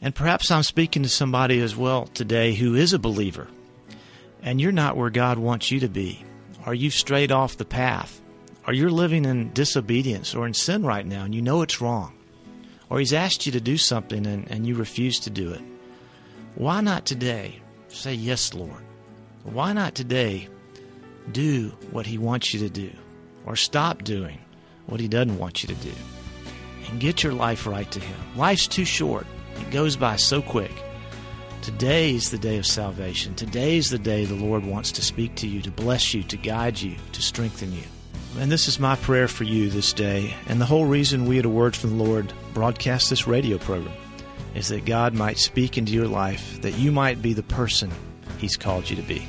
And 0.01 0.15
perhaps 0.15 0.51
I'm 0.51 0.65
speaking 0.65 1.05
to 1.05 1.09
somebody 1.09 1.61
as 1.61 1.77
well 1.77 2.07
today 2.07 2.55
who 2.55 2.75
is 2.75 2.93
a 2.93 2.99
believer, 2.99 3.49
and 4.43 4.61
you're 4.61 4.73
not 4.73 4.97
where 4.97 5.11
God 5.11 5.39
wants 5.39 5.71
you 5.71 5.79
to 5.81 5.89
be, 5.89 6.25
or 6.67 6.75
you've 6.75 6.95
strayed 6.95 7.31
off 7.31 7.57
the 7.57 7.65
path 7.65 8.21
or 8.69 8.75
you're 8.75 8.91
living 8.91 9.25
in 9.25 9.51
disobedience 9.55 10.35
or 10.35 10.47
in 10.47 10.53
sin 10.53 10.85
right 10.85 11.07
now 11.07 11.25
and 11.25 11.35
you 11.35 11.41
know 11.41 11.63
it's 11.63 11.81
wrong, 11.81 12.13
or 12.91 12.99
He's 12.99 13.15
asked 13.15 13.47
you 13.47 13.53
to 13.53 13.63
do 13.63 13.79
something 13.79 14.27
and, 14.27 14.47
and 14.51 14.67
you 14.67 14.75
refuse 14.75 15.19
to 15.21 15.31
do 15.31 15.53
it, 15.53 15.63
why 16.55 16.83
not 16.83 17.07
today 17.07 17.63
say, 17.89 18.13
Yes, 18.13 18.53
Lord? 18.53 18.83
Why 19.45 19.73
not 19.73 19.95
today 19.95 20.49
do 21.33 21.71
what 21.93 22.07
He 22.07 22.19
wants 22.19 22.53
you 22.53 22.61
to 22.61 22.69
do, 22.69 22.91
or 23.47 23.57
stop 23.57 24.05
doing 24.05 24.39
what 24.85 25.01
He 25.01 25.09
doesn't 25.09 25.39
want 25.39 25.63
you 25.63 25.75
to 25.75 25.83
do, 25.83 25.95
and 26.91 27.01
get 27.01 27.23
your 27.23 27.33
life 27.33 27.67
right 27.67 27.91
to 27.91 28.01
Him? 28.01 28.19
Life's 28.37 28.67
too 28.67 28.85
short, 28.85 29.27
it 29.59 29.71
goes 29.71 29.97
by 29.97 30.17
so 30.17 30.43
quick. 30.43 30.73
Today 31.63 32.15
is 32.15 32.31
the 32.31 32.39
day 32.39 32.59
of 32.59 32.67
salvation. 32.67 33.35
Today 33.35 33.79
is 33.79 33.89
the 33.89 33.99
day 33.99 34.27
the 34.27 34.35
Lord 34.35 34.65
wants 34.65 34.93
to 34.93 35.03
speak 35.03 35.37
to 35.37 35.49
you, 35.49 35.63
to 35.63 35.71
bless 35.71 36.13
you, 36.13 36.23
to 36.25 36.37
guide 36.37 36.79
you, 36.79 36.97
to 37.13 37.23
strengthen 37.23 37.73
you. 37.73 37.83
And 38.39 38.53
this 38.53 38.69
is 38.69 38.79
my 38.79 38.95
prayer 38.95 39.27
for 39.27 39.43
you 39.43 39.69
this 39.69 39.93
day. 39.93 40.33
And 40.47 40.61
the 40.61 40.65
whole 40.65 40.87
reason 40.87 41.27
we 41.27 41.41
at 41.41 41.45
A 41.45 41.49
Word 41.49 41.75
from 41.75 41.99
the 41.99 42.05
Lord 42.05 42.33
broadcast 42.55 43.11
this 43.11 43.27
radio 43.27 43.59
program 43.59 43.93
is 44.55 44.69
that 44.69 44.85
God 44.85 45.13
might 45.13 45.39
speak 45.39 45.77
into 45.77 45.93
your 45.93 46.07
life, 46.07 46.61
that 46.63 46.79
you 46.79 46.93
might 46.93 47.21
be 47.21 47.33
the 47.33 47.43
person 47.43 47.91
He's 48.39 48.57
called 48.57 48.89
you 48.89 48.95
to 48.95 49.03
be. 49.03 49.27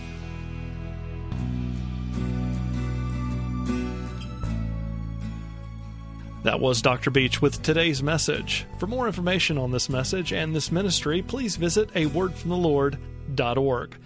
That 6.44 6.60
was 6.60 6.82
Dr. 6.82 7.10
Beach 7.12 7.42
with 7.42 7.62
today's 7.64 8.02
message. 8.04 8.66
For 8.78 8.88
more 8.88 9.08
information 9.08 9.58
on 9.58 9.72
this 9.72 9.90
message 9.90 10.32
and 10.32 10.56
this 10.56 10.72
ministry, 10.72 11.22
please 11.22 11.58
visit 11.58 11.90
a 11.96 12.06
wordfromthelord.org. 12.06 13.98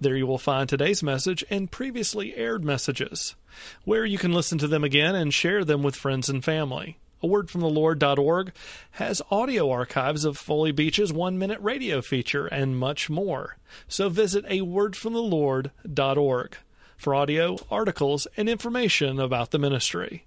There 0.00 0.16
you 0.16 0.26
will 0.26 0.38
find 0.38 0.68
today's 0.68 1.02
message 1.02 1.44
and 1.50 1.70
previously 1.70 2.34
aired 2.36 2.64
messages, 2.64 3.34
where 3.84 4.04
you 4.04 4.18
can 4.18 4.32
listen 4.32 4.58
to 4.58 4.68
them 4.68 4.84
again 4.84 5.14
and 5.14 5.34
share 5.34 5.64
them 5.64 5.82
with 5.82 5.96
friends 5.96 6.28
and 6.28 6.44
family. 6.44 6.98
A 7.22 7.26
wordfromthelord.org 7.26 8.52
has 8.92 9.20
audio 9.30 9.70
archives 9.70 10.24
of 10.24 10.38
Foley 10.38 10.72
Beach's 10.72 11.12
one 11.12 11.38
minute 11.38 11.60
radio 11.60 12.00
feature 12.00 12.46
and 12.46 12.78
much 12.78 13.10
more. 13.10 13.58
So 13.88 14.08
visit 14.08 14.44
a 14.48 14.60
wordfromthelord.org 14.60 16.56
for 16.96 17.14
audio, 17.14 17.58
articles, 17.70 18.26
and 18.36 18.48
information 18.48 19.20
about 19.20 19.50
the 19.50 19.58
ministry. 19.58 20.24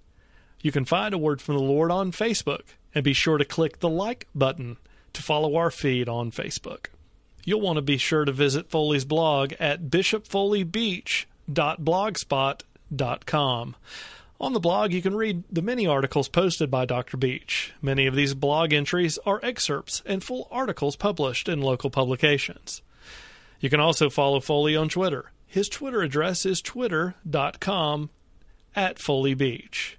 You 0.62 0.72
can 0.72 0.86
find 0.86 1.14
A 1.14 1.18
Word 1.18 1.42
from 1.42 1.56
the 1.56 1.62
Lord 1.62 1.92
on 1.92 2.12
Facebook 2.12 2.62
and 2.96 3.04
be 3.04 3.14
sure 3.14 3.38
to 3.38 3.46
click 3.46 3.80
the 3.80 3.90
like 3.90 4.28
button 4.34 4.78
to 5.14 5.22
follow 5.22 5.56
our 5.56 5.72
feed 5.72 6.08
on 6.08 6.32
Facebook. 6.32 6.86
You'll 7.46 7.62
want 7.62 7.78
to 7.78 7.82
be 7.82 7.98
sure 7.98 8.24
to 8.24 8.32
visit 8.32 8.70
Foley's 8.70 9.06
blog 9.06 9.54
at 9.60 9.90
bishopfoleybeach.blogspot.com. 9.90 12.58
On 14.40 14.54
the 14.54 14.60
blog, 14.60 14.92
you 14.92 15.02
can 15.02 15.16
read 15.16 15.44
the 15.50 15.62
many 15.62 15.88
articles 15.88 16.28
posted 16.28 16.70
by 16.70 16.86
Dr. 16.86 17.16
Beach. 17.16 17.72
Many 17.82 18.08
of 18.08 18.16
these 18.16 18.34
blog 18.34 18.74
entries 18.74 19.18
are 19.26 19.40
excerpts 19.42 20.02
and 20.06 20.24
full 20.24 20.50
articles 20.52 20.96
published 20.96 21.48
in 21.48 21.62
local 21.62 21.90
publications. 21.90 22.82
You 23.60 23.70
can 23.70 23.80
also 23.80 24.10
follow 24.10 24.42
Foley 24.42 24.76
on 24.76 24.90
Twitter. 24.90 25.32
His 25.48 25.70
Twitter 25.70 26.02
address 26.02 26.46
is 26.46 26.62
twitter.com 26.62 28.10
at 28.76 29.00
Foley 29.00 29.34
Beach. 29.34 29.98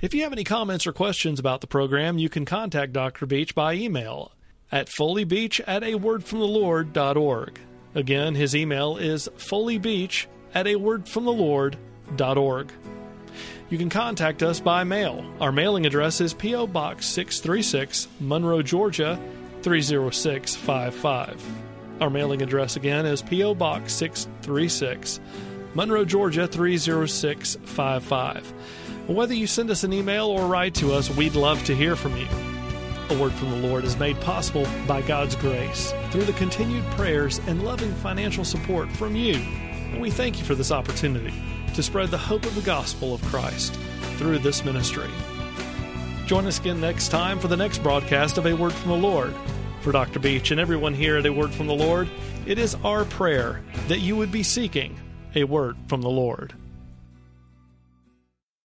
If 0.00 0.14
you 0.14 0.22
have 0.22 0.32
any 0.32 0.44
comments 0.44 0.86
or 0.86 0.92
questions 0.92 1.40
about 1.40 1.60
the 1.60 1.66
program, 1.66 2.16
you 2.16 2.28
can 2.28 2.44
contact 2.44 2.92
Dr. 2.92 3.26
Beach 3.26 3.54
by 3.54 3.74
email 3.74 4.32
at 4.70 4.88
foleybeach 4.88 5.60
at 5.66 5.82
a 5.82 5.96
word 5.96 6.24
from 6.24 6.38
the 6.38 6.46
wordfromthelord.org. 6.46 7.60
Again, 7.94 8.34
his 8.34 8.54
email 8.54 8.96
is 8.96 9.28
foleybeach 9.36 10.26
at 10.54 10.66
a 10.66 10.76
word 10.76 11.08
from 11.08 11.24
the 11.24 11.32
wordfromthelord.org. 11.32 11.87
You 13.70 13.76
can 13.76 13.90
contact 13.90 14.42
us 14.42 14.60
by 14.60 14.82
mail. 14.84 15.30
Our 15.40 15.52
mailing 15.52 15.84
address 15.84 16.22
is 16.22 16.32
P.O. 16.32 16.68
Box 16.68 17.04
636, 17.06 18.08
Monroe, 18.18 18.62
Georgia 18.62 19.20
30655. 19.62 21.44
Our 22.00 22.08
mailing 22.08 22.40
address 22.40 22.76
again 22.76 23.04
is 23.04 23.20
P.O. 23.20 23.56
Box 23.56 23.92
636, 23.92 25.20
Monroe, 25.74 26.06
Georgia 26.06 26.48
30655. 26.48 28.54
Whether 29.06 29.34
you 29.34 29.46
send 29.46 29.70
us 29.70 29.84
an 29.84 29.92
email 29.92 30.28
or 30.28 30.46
write 30.46 30.72
to 30.76 30.94
us, 30.94 31.14
we'd 31.14 31.34
love 31.34 31.62
to 31.64 31.76
hear 31.76 31.94
from 31.94 32.16
you. 32.16 32.26
A 33.10 33.18
Word 33.18 33.32
from 33.32 33.50
the 33.50 33.68
Lord 33.68 33.84
is 33.84 33.98
made 33.98 34.18
possible 34.20 34.66
by 34.86 35.02
God's 35.02 35.36
grace 35.36 35.92
through 36.10 36.24
the 36.24 36.32
continued 36.34 36.84
prayers 36.92 37.38
and 37.46 37.64
loving 37.64 37.92
financial 37.96 38.46
support 38.46 38.90
from 38.92 39.14
you. 39.14 39.34
And 39.34 40.00
we 40.00 40.10
thank 40.10 40.38
you 40.38 40.44
for 40.44 40.54
this 40.54 40.72
opportunity 40.72 41.34
to 41.78 41.82
spread 41.84 42.10
the 42.10 42.18
hope 42.18 42.44
of 42.44 42.56
the 42.56 42.60
gospel 42.62 43.14
of 43.14 43.22
Christ 43.26 43.72
through 44.16 44.40
this 44.40 44.64
ministry. 44.64 45.08
Join 46.26 46.44
us 46.44 46.58
again 46.58 46.80
next 46.80 47.06
time 47.06 47.38
for 47.38 47.46
the 47.46 47.56
next 47.56 47.84
broadcast 47.84 48.36
of 48.36 48.46
A 48.46 48.52
Word 48.52 48.72
from 48.72 48.90
the 48.90 48.96
Lord. 48.96 49.32
For 49.82 49.92
Dr. 49.92 50.18
Beach 50.18 50.50
and 50.50 50.58
everyone 50.58 50.92
here 50.92 51.18
at 51.18 51.26
A 51.26 51.32
Word 51.32 51.52
from 51.52 51.68
the 51.68 51.76
Lord, 51.76 52.10
it 52.46 52.58
is 52.58 52.74
our 52.82 53.04
prayer 53.04 53.62
that 53.86 54.00
you 54.00 54.16
would 54.16 54.32
be 54.32 54.42
seeking 54.42 54.98
a 55.36 55.44
word 55.44 55.76
from 55.86 56.02
the 56.02 56.10
Lord. 56.10 56.52